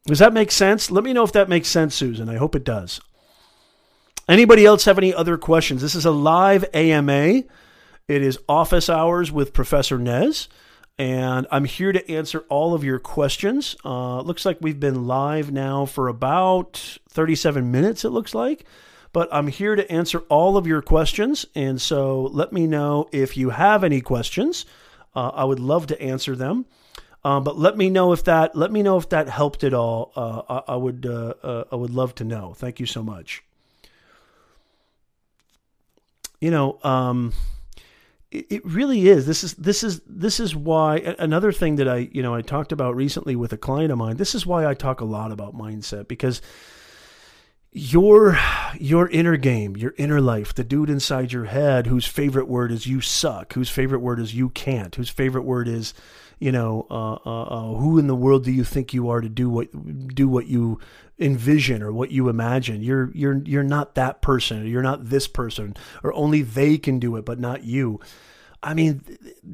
[0.05, 0.91] Does that make sense?
[0.91, 2.27] Let me know if that makes sense, Susan.
[2.27, 2.99] I hope it does.
[4.27, 5.81] Anybody else have any other questions?
[5.81, 7.43] This is a live AMA.
[8.07, 10.49] It is office hours with Professor Nez,
[10.97, 13.77] and I'm here to answer all of your questions.
[13.85, 18.65] Uh, looks like we've been live now for about 37 minutes, it looks like.
[19.13, 21.45] But I'm here to answer all of your questions.
[21.55, 24.65] And so let me know if you have any questions.
[25.15, 26.65] Uh, I would love to answer them.
[27.25, 30.11] Um, but let me know if that let me know if that helped at all.
[30.15, 32.53] Uh, I, I, would uh, uh, I would love to know.
[32.53, 33.43] Thank you so much.
[36.41, 37.31] You know, um,
[38.29, 39.25] it, it really is.
[39.25, 42.73] This is this is this is why another thing that I you know I talked
[42.73, 44.17] about recently with a client of mine.
[44.17, 46.41] This is why I talk a lot about mindset because
[47.71, 48.37] your
[48.77, 52.85] your inner game, your inner life, the dude inside your head whose favorite word is
[52.85, 55.93] you suck, whose favorite word is you can't, whose favorite word is
[56.43, 59.29] you know, uh, uh, uh, who in the world do you think you are to
[59.29, 59.69] do what
[60.13, 60.77] do what you
[61.17, 62.83] envision or what you imagine?
[62.83, 64.67] You're you're you're not that person.
[64.67, 68.01] You're not this person, or only they can do it, but not you.
[68.61, 69.03] I mean,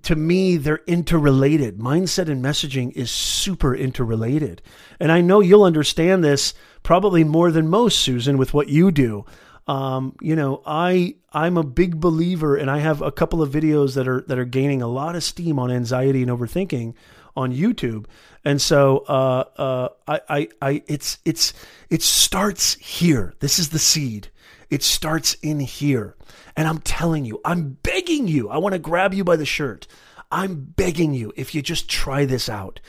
[0.02, 1.78] to me, they're interrelated.
[1.78, 4.64] Mindset and messaging is super interrelated,
[5.00, 9.26] and I know you'll understand this probably more than most, Susan, with what you do.
[9.70, 13.94] Um, you know, I I'm a big believer, and I have a couple of videos
[13.94, 16.96] that are that are gaining a lot of steam on anxiety and overthinking
[17.38, 18.08] on YouTube.
[18.44, 21.54] And so uh, uh, I, I, I, it's it's
[21.92, 23.36] it starts here.
[23.42, 24.30] This is the seed.
[24.72, 26.16] It starts in here.
[26.58, 28.50] And I'm telling you, I'm begging you.
[28.50, 29.86] I want to grab you by the shirt.
[30.32, 32.80] I'm begging you, if you just try this out,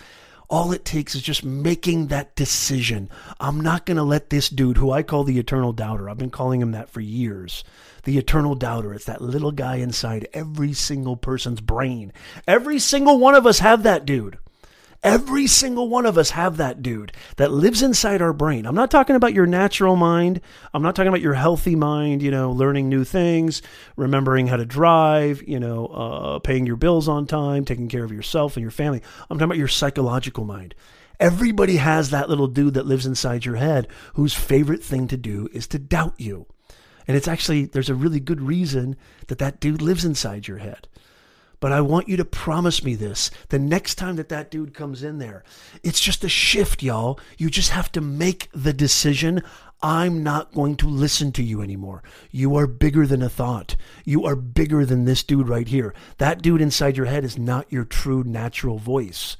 [0.51, 3.09] all it takes is just making that decision.
[3.39, 6.31] I'm not going to let this dude, who I call the eternal doubter, I've been
[6.31, 7.63] calling him that for years.
[8.03, 8.93] The eternal doubter.
[8.93, 12.13] It's that little guy inside every single person's brain.
[12.49, 14.39] Every single one of us have that dude.
[15.03, 18.67] Every single one of us have that dude that lives inside our brain.
[18.67, 20.43] I'm not talking about your natural mind.
[20.75, 23.63] I'm not talking about your healthy mind, you know, learning new things,
[23.97, 28.13] remembering how to drive, you know, uh, paying your bills on time, taking care of
[28.13, 29.01] yourself and your family.
[29.31, 30.75] I'm talking about your psychological mind.
[31.19, 35.49] Everybody has that little dude that lives inside your head whose favorite thing to do
[35.53, 36.47] is to doubt you.
[37.09, 38.97] And it's actually, there's a really good reason
[39.29, 40.89] that that dude lives inside your head.
[41.61, 45.03] But I want you to promise me this the next time that that dude comes
[45.03, 45.45] in there.
[45.83, 47.21] It's just a shift, y'all.
[47.37, 49.43] You just have to make the decision.
[49.83, 52.03] I'm not going to listen to you anymore.
[52.31, 53.77] You are bigger than a thought.
[54.05, 55.95] You are bigger than this dude right here.
[56.19, 59.37] That dude inside your head is not your true natural voice.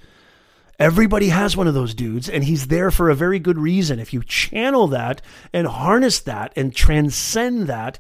[0.79, 3.99] Everybody has one of those dudes, and he's there for a very good reason.
[3.99, 5.21] If you channel that
[5.53, 7.99] and harness that and transcend that,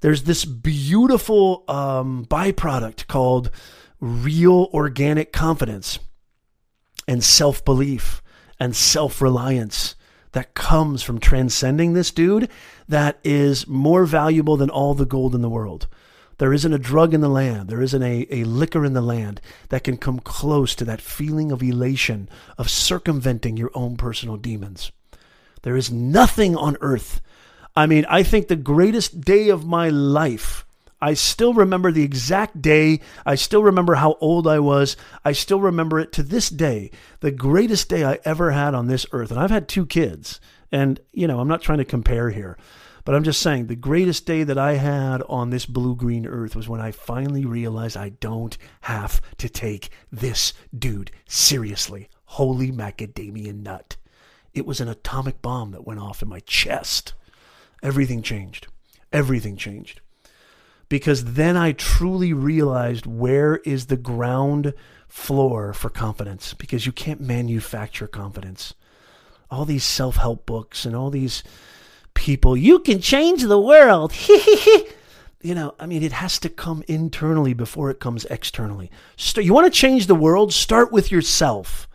[0.00, 3.50] there's this beautiful um, byproduct called
[4.00, 5.98] real organic confidence
[7.06, 8.22] and self belief
[8.58, 9.94] and self reliance
[10.32, 12.48] that comes from transcending this dude
[12.88, 15.88] that is more valuable than all the gold in the world.
[16.38, 19.42] There isn't a drug in the land, there isn't a, a liquor in the land
[19.68, 24.92] that can come close to that feeling of elation, of circumventing your own personal demons.
[25.62, 27.20] There is nothing on earth
[27.80, 30.66] I mean, I think the greatest day of my life.
[31.00, 33.00] I still remember the exact day.
[33.24, 34.98] I still remember how old I was.
[35.24, 36.90] I still remember it to this day.
[37.20, 39.30] The greatest day I ever had on this earth.
[39.30, 40.40] And I've had two kids.
[40.70, 42.58] And, you know, I'm not trying to compare here,
[43.06, 46.54] but I'm just saying the greatest day that I had on this blue green earth
[46.54, 52.10] was when I finally realized I don't have to take this dude seriously.
[52.26, 53.96] Holy macadamia nut.
[54.52, 57.14] It was an atomic bomb that went off in my chest
[57.82, 58.66] everything changed.
[59.12, 60.00] Everything changed.
[60.88, 64.74] Because then I truly realized where is the ground
[65.08, 68.74] floor for confidence because you can't manufacture confidence.
[69.50, 71.42] All these self help books and all these
[72.14, 74.12] people, you can change the world.
[75.42, 78.90] you know, I mean, it has to come internally before it comes externally.
[79.16, 80.52] So you want to change the world?
[80.52, 81.88] Start with yourself.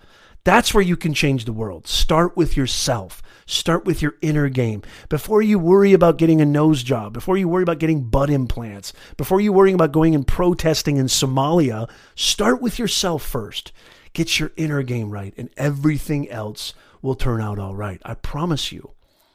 [0.46, 1.88] That's where you can change the world.
[1.88, 3.24] Start with yourself.
[3.48, 4.84] Start with your inner game.
[5.10, 8.94] Before you worry about getting a nose job, before you worry about getting butt implants,
[9.18, 13.72] before you worry about going and protesting in Somalia, start with yourself first.
[14.14, 18.02] Get your inner game right, and everything else will turn out all right.
[18.06, 18.92] I promise you.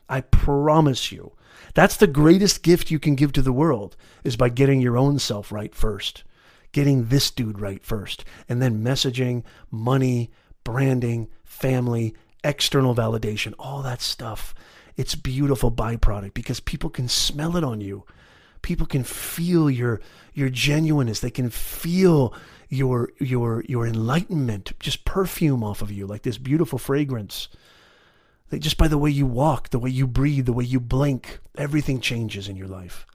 [0.08, 1.32] I promise you.
[1.74, 5.18] That's the greatest gift you can give to the world is by getting your own
[5.18, 6.22] self right first.
[6.70, 8.24] Getting this dude right first.
[8.48, 9.42] And then messaging,
[9.72, 10.30] money,
[10.64, 14.54] branding, family, external validation, all that stuff.
[14.96, 18.04] It's beautiful byproduct because people can smell it on you.
[18.62, 20.00] People can feel your
[20.34, 21.20] your genuineness.
[21.20, 22.34] They can feel
[22.68, 27.48] your your your enlightenment just perfume off of you like this beautiful fragrance.
[28.52, 32.00] Just by the way you walk, the way you breathe, the way you blink, everything
[32.00, 33.06] changes in your life.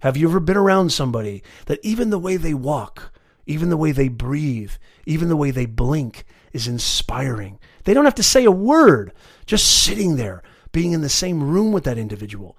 [0.00, 3.12] Have you ever been around somebody that even the way they walk,
[3.46, 4.72] even the way they breathe,
[5.04, 7.58] even the way they blink is inspiring?
[7.84, 9.12] They don't have to say a word,
[9.46, 10.42] just sitting there,
[10.72, 12.58] being in the same room with that individual.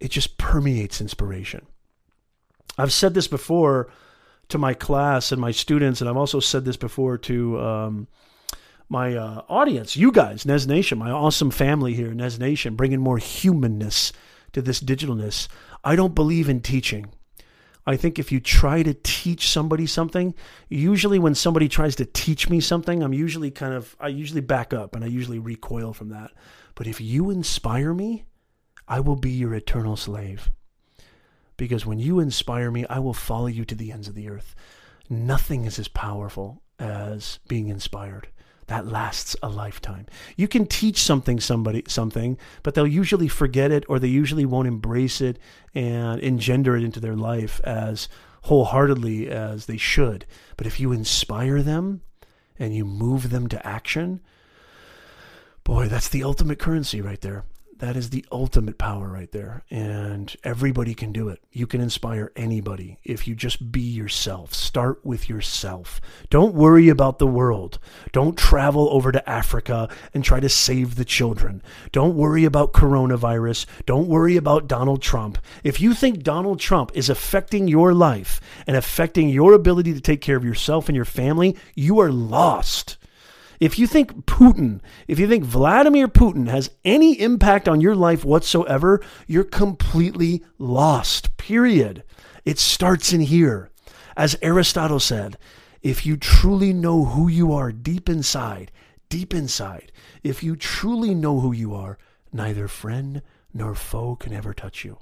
[0.00, 1.66] It just permeates inspiration.
[2.76, 3.90] I've said this before
[4.48, 8.08] to my class and my students, and I've also said this before to um,
[8.88, 13.18] my uh, audience, you guys, Nez Nation, my awesome family here, Nez Nation, bringing more
[13.18, 14.12] humanness
[14.52, 15.48] to this digitalness.
[15.84, 17.12] I don't believe in teaching.
[17.88, 20.34] I think if you try to teach somebody something,
[20.68, 24.74] usually when somebody tries to teach me something, I'm usually kind of, I usually back
[24.74, 26.32] up and I usually recoil from that.
[26.74, 28.26] But if you inspire me,
[28.86, 30.50] I will be your eternal slave.
[31.56, 34.54] Because when you inspire me, I will follow you to the ends of the earth.
[35.08, 38.28] Nothing is as powerful as being inspired
[38.68, 40.06] that lasts a lifetime.
[40.36, 44.68] You can teach something somebody something, but they'll usually forget it or they usually won't
[44.68, 45.38] embrace it
[45.74, 48.08] and engender it into their life as
[48.42, 50.26] wholeheartedly as they should.
[50.56, 52.02] But if you inspire them
[52.58, 54.20] and you move them to action,
[55.64, 57.44] boy, that's the ultimate currency right there.
[57.78, 59.62] That is the ultimate power right there.
[59.70, 61.40] And everybody can do it.
[61.52, 64.52] You can inspire anybody if you just be yourself.
[64.52, 66.00] Start with yourself.
[66.28, 67.78] Don't worry about the world.
[68.10, 71.62] Don't travel over to Africa and try to save the children.
[71.92, 73.66] Don't worry about coronavirus.
[73.86, 75.38] Don't worry about Donald Trump.
[75.62, 80.20] If you think Donald Trump is affecting your life and affecting your ability to take
[80.20, 82.97] care of yourself and your family, you are lost.
[83.60, 88.24] If you think Putin, if you think Vladimir Putin has any impact on your life
[88.24, 92.04] whatsoever, you're completely lost, period.
[92.44, 93.70] It starts in here.
[94.16, 95.38] As Aristotle said,
[95.82, 98.70] if you truly know who you are deep inside,
[99.08, 99.92] deep inside,
[100.22, 101.98] if you truly know who you are,
[102.32, 104.98] neither friend nor foe can ever touch you.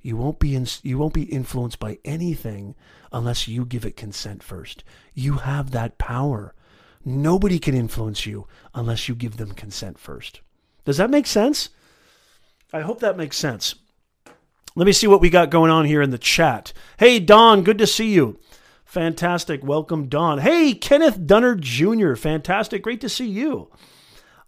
[0.00, 2.74] You won't be in, you won't be influenced by anything
[3.12, 4.84] unless you give it consent first.
[5.14, 6.54] You have that power.
[7.08, 10.40] Nobody can influence you unless you give them consent first.
[10.84, 11.68] Does that make sense?
[12.72, 13.76] I hope that makes sense.
[14.74, 16.72] Let me see what we got going on here in the chat.
[16.98, 18.40] Hey, Don, good to see you.
[18.84, 19.62] Fantastic.
[19.62, 20.38] Welcome, Don.
[20.38, 22.16] Hey, Kenneth Dunner Jr.
[22.16, 22.82] Fantastic.
[22.82, 23.70] Great to see you.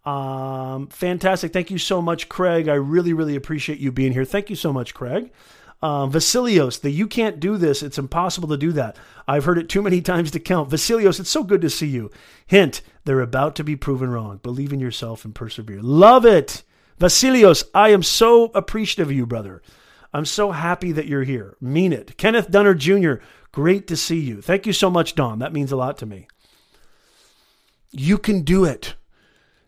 [0.05, 1.53] Um, fantastic.
[1.53, 2.67] Thank you so much, Craig.
[2.69, 4.25] I really, really appreciate you being here.
[4.25, 5.31] Thank you so much, Craig.
[5.81, 7.83] Um, Vasilios, the you can't do this.
[7.83, 8.97] It's impossible to do that.
[9.29, 10.71] I've heard it too many times to count.
[10.71, 12.11] Vasilios, it's so good to see you.
[12.47, 14.39] Hint, they're about to be proven wrong.
[14.43, 15.81] Believe in yourself and persevere.
[15.81, 16.65] Love it.
[16.99, 19.63] Vasilios, I am so appreciative of you, brother.
[20.13, 21.57] I'm so happy that you're here.
[21.61, 22.17] Mean it.
[22.17, 23.15] Kenneth Dunner Jr.,
[23.53, 24.43] great to see you.
[24.43, 25.39] Thank you so much, Don.
[25.39, 26.27] That means a lot to me.
[27.93, 28.95] You can do it.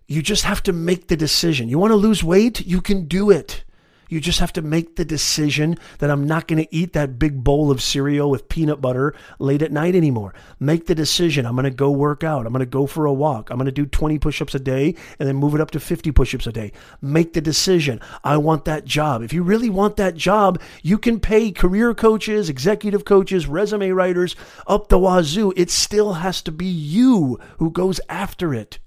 [0.08, 1.68] You just have to make the decision.
[1.68, 2.66] You want to lose weight?
[2.66, 3.62] You can do it.
[4.10, 7.42] You just have to make the decision that I'm not going to eat that big
[7.44, 10.34] bowl of cereal with peanut butter late at night anymore.
[10.58, 11.46] Make the decision.
[11.46, 12.44] I'm going to go work out.
[12.44, 13.50] I'm going to go for a walk.
[13.50, 15.80] I'm going to do 20 push ups a day and then move it up to
[15.80, 16.72] 50 push ups a day.
[17.00, 18.00] Make the decision.
[18.24, 19.22] I want that job.
[19.22, 24.34] If you really want that job, you can pay career coaches, executive coaches, resume writers
[24.66, 25.52] up the wazoo.
[25.56, 28.80] It still has to be you who goes after it.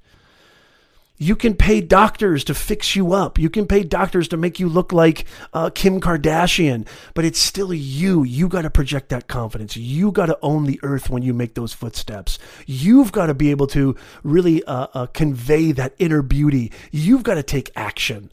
[1.17, 3.37] You can pay doctors to fix you up.
[3.37, 7.71] You can pay doctors to make you look like uh, Kim Kardashian, but it's still
[7.73, 8.23] you.
[8.23, 9.77] You got to project that confidence.
[9.77, 12.39] You got to own the earth when you make those footsteps.
[12.65, 16.71] You've got to be able to really uh, uh, convey that inner beauty.
[16.91, 18.31] You've got to take action.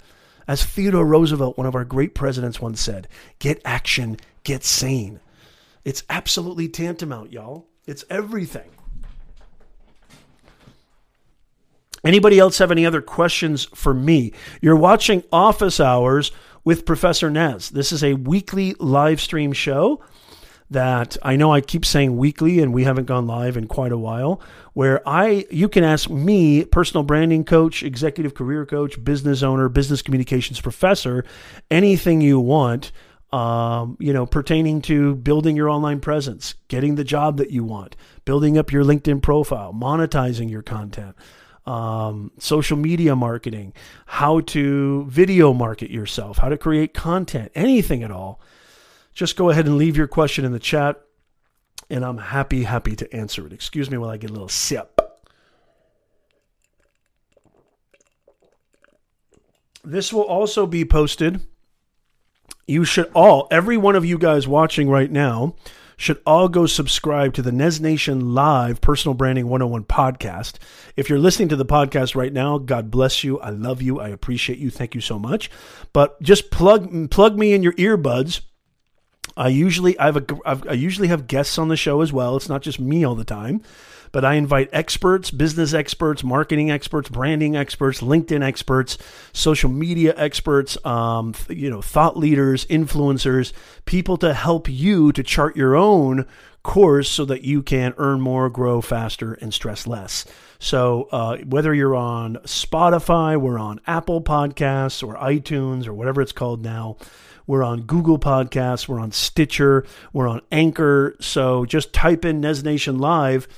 [0.48, 3.06] As Theodore Roosevelt, one of our great presidents, once said,
[3.38, 5.20] get action, get sane.
[5.84, 7.68] It's absolutely tantamount, y'all.
[7.86, 8.70] It's everything.
[12.04, 14.32] Anybody else have any other questions for me?
[14.60, 16.32] You're watching Office Hours
[16.64, 17.70] with Professor Nez.
[17.70, 20.02] This is a weekly live stream show
[20.70, 23.98] that I know I keep saying weekly and we haven't gone live in quite a
[23.98, 24.40] while
[24.72, 30.00] where I you can ask me personal branding coach, executive career coach, business owner, business
[30.00, 31.24] communications professor
[31.70, 32.92] anything you want
[33.32, 37.94] um, you know, pertaining to building your online presence, getting the job that you want,
[38.24, 41.14] building up your LinkedIn profile, monetizing your content,
[41.70, 43.72] um, social media marketing,
[44.06, 48.40] how to video market yourself, how to create content, anything at all,
[49.14, 51.00] just go ahead and leave your question in the chat,
[51.88, 53.52] and I'm happy, happy to answer it.
[53.52, 55.00] Excuse me while I get a little sip.
[59.84, 61.40] This will also be posted.
[62.66, 65.54] You should all, every one of you guys watching right now,
[66.00, 70.54] should all go subscribe to the Nez Nation Live Personal Branding 101 podcast.
[70.96, 73.38] If you're listening to the podcast right now, God bless you.
[73.40, 74.00] I love you.
[74.00, 74.70] I appreciate you.
[74.70, 75.50] Thank you so much.
[75.92, 78.40] But just plug plug me in your earbuds.
[79.36, 82.34] I usually I have a I usually have guests on the show as well.
[82.34, 83.60] It's not just me all the time
[84.12, 88.98] but I invite experts, business experts, marketing experts, branding experts, LinkedIn experts,
[89.32, 93.52] social media experts, um, you know, thought leaders, influencers,
[93.84, 96.26] people to help you to chart your own
[96.62, 100.26] course so that you can earn more, grow faster, and stress less.
[100.58, 106.32] So, uh, whether you're on Spotify, we're on Apple Podcasts or iTunes or whatever it's
[106.32, 106.98] called now.
[107.46, 108.86] We're on Google Podcasts.
[108.86, 109.84] We're on Stitcher.
[110.12, 111.16] We're on Anchor.
[111.18, 113.48] So just type in Nez Nation Live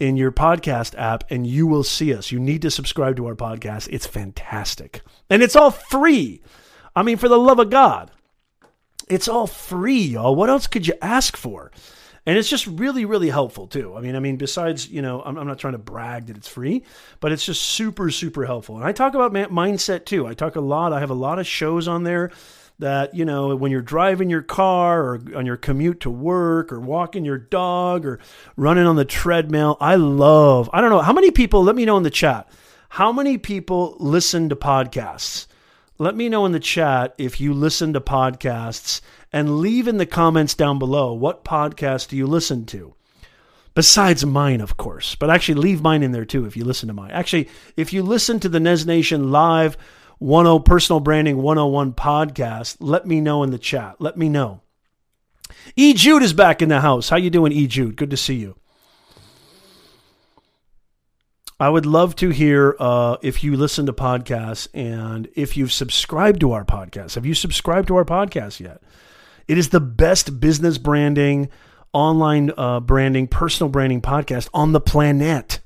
[0.00, 2.32] in your podcast app and you will see us.
[2.32, 3.88] You need to subscribe to our podcast.
[3.92, 5.02] It's fantastic.
[5.28, 6.42] And it's all free.
[6.96, 8.10] I mean, for the love of God,
[9.08, 10.34] it's all free, y'all.
[10.34, 11.70] What else could you ask for?
[12.26, 13.94] And it's just really, really helpful too.
[13.96, 16.48] I mean, I mean, besides, you know, I'm, I'm not trying to brag that it's
[16.48, 16.84] free,
[17.20, 18.76] but it's just super, super helpful.
[18.76, 20.26] And I talk about mindset too.
[20.26, 20.92] I talk a lot.
[20.92, 22.30] I have a lot of shows on there
[22.80, 26.80] that you know when you're driving your car or on your commute to work or
[26.80, 28.18] walking your dog or
[28.56, 31.96] running on the treadmill i love i don't know how many people let me know
[31.96, 32.50] in the chat
[32.94, 35.46] how many people listen to podcasts?
[35.98, 39.00] Let me know in the chat if you listen to podcasts
[39.32, 42.94] and leave in the comments down below what podcast do you listen to?
[43.76, 46.92] Besides mine of course but actually leave mine in there too if you listen to
[46.92, 47.12] mine.
[47.12, 49.76] Actually if you listen to the nez nation live
[50.20, 53.96] 10 Personal Branding 101 podcast, let me know in the chat.
[53.98, 54.60] Let me know.
[55.76, 57.08] E Jude is back in the house.
[57.08, 57.96] How you doing, E Jude?
[57.96, 58.56] Good to see you.
[61.58, 66.40] I would love to hear uh, if you listen to podcasts and if you've subscribed
[66.40, 67.16] to our podcast.
[67.16, 68.82] Have you subscribed to our podcast yet?
[69.46, 71.50] It is the best business branding,
[71.92, 75.60] online uh, branding, personal branding podcast on the planet.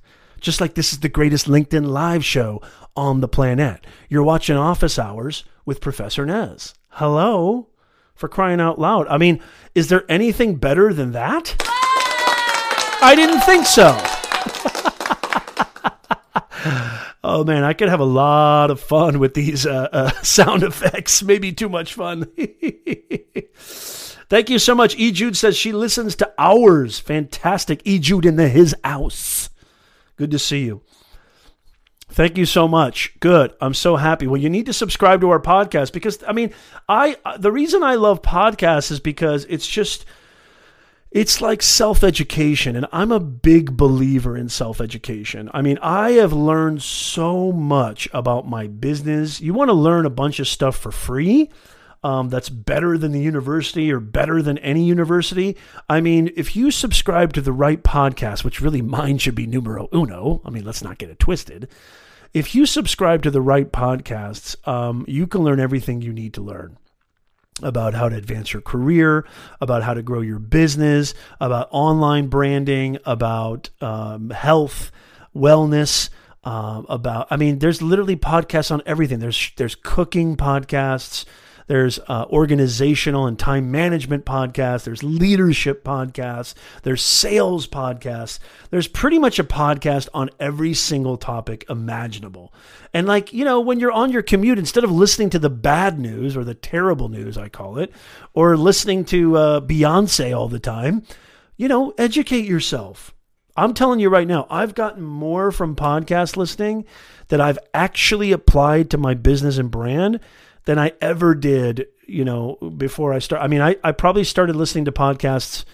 [0.44, 2.60] Just like this is the greatest LinkedIn live show
[2.94, 3.86] on the planet.
[4.10, 6.74] You're watching Office Hours with Professor Nez.
[6.90, 7.68] Hello?
[8.14, 9.08] For crying out loud.
[9.08, 9.40] I mean,
[9.74, 11.56] is there anything better than that?
[13.00, 13.96] I didn't think so.
[17.24, 21.22] oh man, I could have a lot of fun with these uh, uh, sound effects.
[21.22, 22.30] Maybe too much fun.
[24.28, 24.94] Thank you so much.
[24.96, 25.10] E.
[25.10, 26.98] Jude says she listens to ours.
[26.98, 27.80] Fantastic.
[27.86, 27.98] E.
[27.98, 29.48] Jude in the his house.
[30.16, 30.82] Good to see you.
[32.10, 33.18] Thank you so much.
[33.18, 33.54] Good.
[33.60, 34.26] I'm so happy.
[34.26, 36.52] Well, you need to subscribe to our podcast because I mean,
[36.88, 40.04] I uh, the reason I love podcasts is because it's just
[41.10, 45.50] it's like self-education and I'm a big believer in self-education.
[45.54, 49.40] I mean, I have learned so much about my business.
[49.40, 51.50] You want to learn a bunch of stuff for free?
[52.04, 55.56] Um, that's better than the university or better than any university.
[55.88, 59.88] I mean, if you subscribe to the right podcast, which really mine should be numero
[59.92, 61.66] uno, I mean, let's not get it twisted.
[62.34, 66.42] If you subscribe to the right podcasts, um, you can learn everything you need to
[66.42, 66.76] learn
[67.62, 69.24] about how to advance your career,
[69.60, 74.92] about how to grow your business, about online branding, about um, health,
[75.34, 76.10] wellness.
[76.42, 79.18] Um, about, I mean, there's literally podcasts on everything.
[79.18, 81.24] There's there's cooking podcasts.
[81.66, 84.84] There's uh, organizational and time management podcasts.
[84.84, 86.54] There's leadership podcasts.
[86.82, 88.38] There's sales podcasts.
[88.70, 92.52] There's pretty much a podcast on every single topic imaginable.
[92.92, 95.98] And like, you know, when you're on your commute, instead of listening to the bad
[95.98, 97.92] news or the terrible news, I call it,
[98.34, 101.02] or listening to uh, Beyonce all the time,
[101.56, 103.14] you know, educate yourself.
[103.56, 106.86] I'm telling you right now, I've gotten more from podcast listening
[107.28, 110.18] that I've actually applied to my business and brand
[110.64, 113.42] than I ever did, you know, before I start.
[113.42, 115.64] I mean, I, I probably started listening to podcasts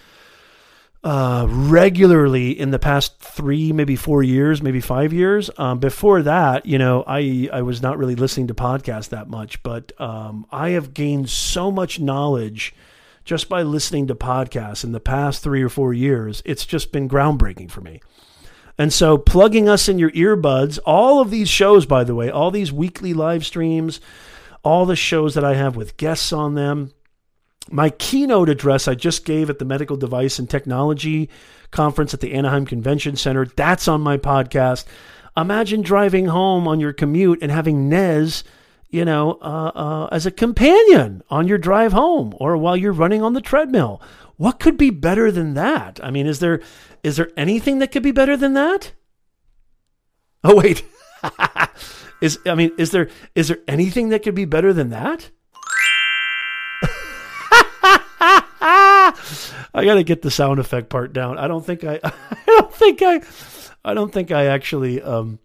[1.03, 5.49] uh, regularly in the past three, maybe four years, maybe five years.
[5.57, 9.63] Um, before that, you know, I, I was not really listening to podcasts that much,
[9.63, 12.75] but um, I have gained so much knowledge
[13.23, 16.41] just by listening to podcasts in the past three or four years.
[16.45, 18.01] It's just been groundbreaking for me.
[18.77, 22.51] And so, plugging us in your earbuds, all of these shows, by the way, all
[22.51, 23.99] these weekly live streams,
[24.63, 26.91] all the shows that I have with guests on them.
[27.69, 31.29] My keynote address I just gave at the Medical Device and Technology
[31.71, 34.85] Conference at the Anaheim Convention Center, that's on my podcast.
[35.37, 38.43] Imagine driving home on your commute and having Nez,
[38.89, 43.23] you know, uh, uh, as a companion on your drive home or while you're running
[43.23, 44.01] on the treadmill.
[44.35, 45.99] What could be better than that?
[46.03, 46.61] I mean, is there
[47.03, 48.91] is there anything that could be better than that?
[50.43, 50.83] Oh wait.
[52.21, 55.29] Is I mean, is there is there anything that could be better than that?
[59.73, 61.37] I got to get the sound effect part down.
[61.37, 63.21] I don't think I I don't think I
[63.83, 65.39] I don't think I actually um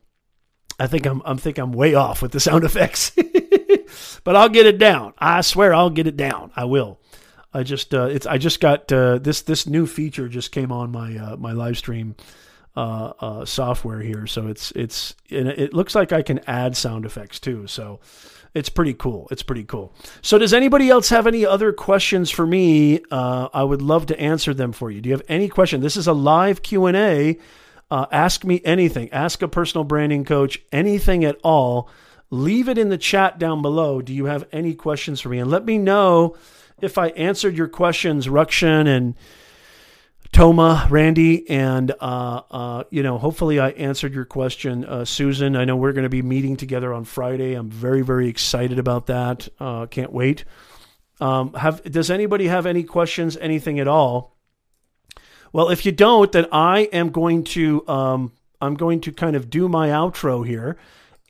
[0.79, 3.13] I think I'm I'm think I'm way off with the sound effects.
[4.25, 5.15] but I'll get it down.
[5.19, 6.53] I swear I'll get it down.
[6.55, 7.01] I will.
[7.55, 10.93] I just uh, it's I just got uh, this this new feature just came on
[10.93, 12.17] my uh, my live stream
[12.77, 17.41] uh, uh, software here, so it's it's it looks like I can add sound effects
[17.41, 17.67] too.
[17.67, 18.01] So
[18.55, 19.29] it's pretty cool.
[19.31, 19.93] It's pretty cool.
[20.23, 23.01] So does anybody else have any other questions for me?
[23.11, 25.01] Uh, I would love to answer them for you.
[25.01, 25.81] Do you have any question?
[25.81, 27.39] This is a live Q and A.
[27.91, 29.13] Uh, ask me anything.
[29.13, 31.89] Ask a personal branding coach anything at all.
[32.31, 34.03] Leave it in the chat down below.
[34.03, 35.39] Do you have any questions for me?
[35.39, 36.37] And let me know
[36.81, 39.15] if I answered your questions, Rukshan and
[40.37, 45.57] Toma, Randy, and uh, uh, you know, hopefully I answered your question, uh, Susan.
[45.57, 47.55] I know we're going to be meeting together on Friday.
[47.55, 49.49] I'm very, very excited about that.
[49.59, 50.45] Uh, can't wait.
[51.23, 54.37] Um, have does anybody have any questions, anything at all?
[55.55, 59.49] Well, if you don't, then I am going to um, I'm going to kind of
[59.49, 60.77] do my outro here,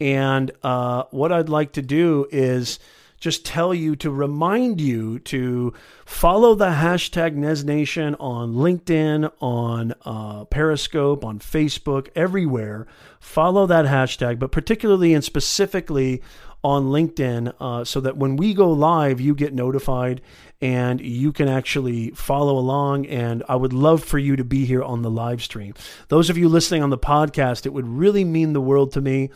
[0.00, 2.80] and uh, what I'd like to do is
[3.26, 5.74] just tell you to remind you to
[6.04, 12.86] follow the hashtag NezNation on LinkedIn, on uh, Periscope, on Facebook, everywhere.
[13.18, 16.22] Follow that hashtag, but particularly and specifically
[16.62, 20.20] on LinkedIn uh, so that when we go live, you get notified
[20.60, 23.06] and you can actually follow along.
[23.06, 25.74] And I would love for you to be here on the live stream.
[26.10, 29.30] Those of you listening on the podcast, it would really mean the world to me.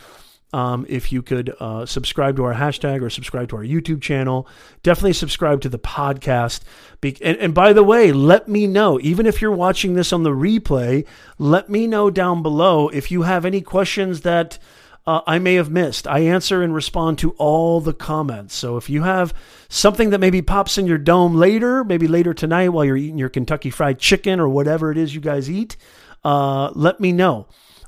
[0.52, 4.48] Um, if you could uh, subscribe to our hashtag or subscribe to our YouTube channel,
[4.82, 6.62] definitely subscribe to the podcast.
[7.00, 10.24] Be- and, and by the way, let me know, even if you're watching this on
[10.24, 11.06] the replay,
[11.38, 14.58] let me know down below if you have any questions that
[15.06, 16.06] uh, I may have missed.
[16.06, 18.54] I answer and respond to all the comments.
[18.54, 19.32] So if you have
[19.68, 23.28] something that maybe pops in your dome later, maybe later tonight while you're eating your
[23.28, 25.76] Kentucky Fried Chicken or whatever it is you guys eat,
[26.24, 27.46] uh, let me know.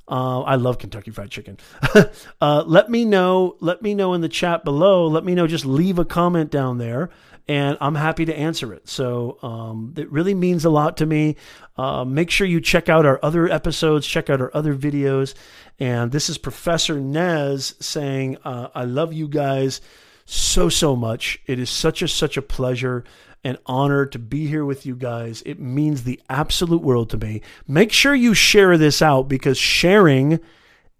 [0.08, 1.58] Uh, I love Kentucky Fried Chicken.
[2.40, 3.56] uh, let me know.
[3.60, 5.06] Let me know in the chat below.
[5.06, 5.46] Let me know.
[5.46, 7.10] Just leave a comment down there,
[7.46, 8.88] and I'm happy to answer it.
[8.88, 11.36] So um, it really means a lot to me.
[11.76, 14.06] Uh, make sure you check out our other episodes.
[14.06, 15.34] Check out our other videos.
[15.78, 19.80] And this is Professor Nez saying, uh, "I love you guys."
[20.24, 21.40] so so much.
[21.46, 23.04] It is such a such a pleasure
[23.44, 25.42] an honor to be here with you guys.
[25.44, 27.42] It means the absolute world to me.
[27.66, 30.40] Make sure you share this out because sharing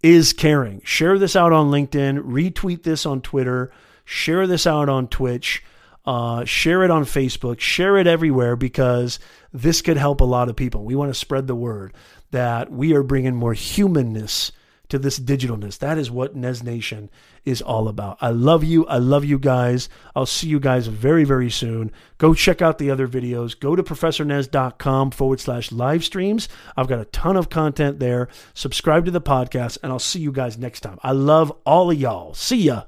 [0.01, 0.81] is caring.
[0.83, 3.71] Share this out on LinkedIn, retweet this on Twitter,
[4.03, 5.63] share this out on Twitch,
[6.05, 9.19] uh, share it on Facebook, share it everywhere because
[9.53, 10.83] this could help a lot of people.
[10.83, 11.93] We want to spread the word
[12.31, 14.51] that we are bringing more humanness
[14.93, 15.79] to this digitalness.
[15.79, 17.09] That is what Nez Nation
[17.45, 18.19] is all about.
[18.21, 18.85] I love you.
[18.85, 19.89] I love you guys.
[20.15, 21.91] I'll see you guys very, very soon.
[22.19, 23.59] Go check out the other videos.
[23.59, 26.47] Go to professornez.com forward slash live streams.
[26.77, 28.29] I've got a ton of content there.
[28.53, 30.99] Subscribe to the podcast, and I'll see you guys next time.
[31.01, 32.35] I love all of y'all.
[32.35, 32.83] See ya.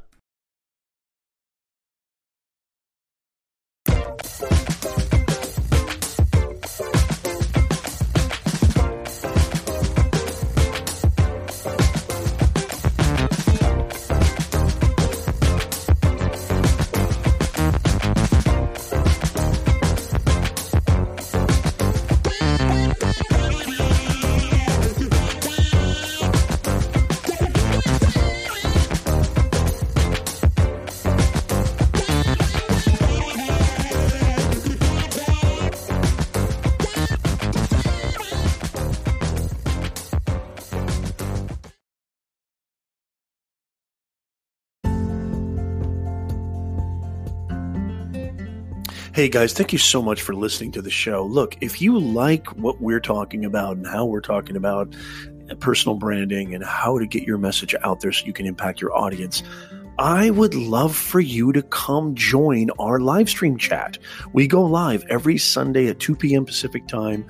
[49.15, 51.23] Hey guys, thank you so much for listening to the show.
[51.23, 54.93] Look, if you like what we're talking about and how we're talking about
[55.61, 58.93] personal branding and how to get your message out there so you can impact your
[58.93, 59.41] audience,
[59.97, 63.97] I would love for you to come join our live stream chat.
[64.33, 66.43] We go live every Sunday at 2 p.m.
[66.43, 67.25] Pacific time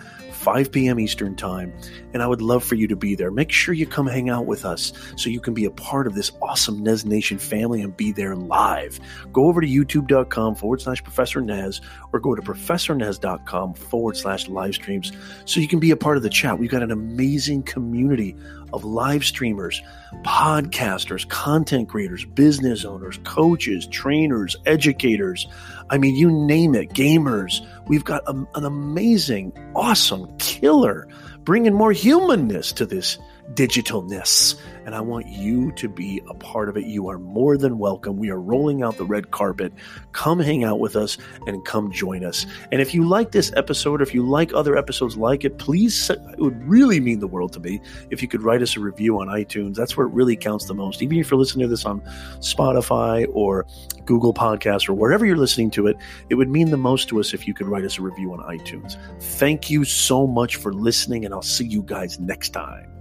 [0.46, 1.00] 5 p.m.
[1.00, 1.74] Eastern Time,
[2.14, 3.32] and I would love for you to be there.
[3.32, 6.14] Make sure you come hang out with us so you can be a part of
[6.14, 9.00] this awesome Nez Nation family and be there live.
[9.34, 11.82] Go over to youtube.com forward slash Professor Nez
[12.14, 15.12] or go to professornez.com forward slash live streams
[15.46, 16.60] so you can be a part of the chat.
[16.60, 18.38] We've got an amazing community
[18.72, 19.82] of live streamers,
[20.24, 25.48] podcasters, content creators, business owners, coaches, trainers, educators.
[25.89, 27.65] I mean, you name it, gamers.
[27.88, 31.07] We've got a, an amazing, awesome, killer,
[31.43, 33.17] bringing more humanness to this
[33.53, 34.55] digitalness.
[34.86, 36.86] And I want you to be a part of it.
[36.86, 38.17] You are more than welcome.
[38.17, 39.73] We are rolling out the red carpet.
[40.11, 41.17] Come hang out with us
[41.47, 42.45] and come join us.
[42.71, 46.09] And if you like this episode, or if you like other episodes like it, please,
[46.09, 47.81] it would really mean the world to me
[48.11, 49.75] if you could write us a review on iTunes.
[49.75, 51.01] That's where it really counts the most.
[51.01, 52.01] Even if you're listening to this on
[52.39, 53.65] Spotify or
[54.05, 55.97] Google Podcasts or wherever you're listening to it,
[56.29, 58.39] it would mean the most to us if you could write us a review on
[58.39, 58.97] iTunes.
[59.19, 62.91] Thank you so much for listening, and I'll see you guys next time.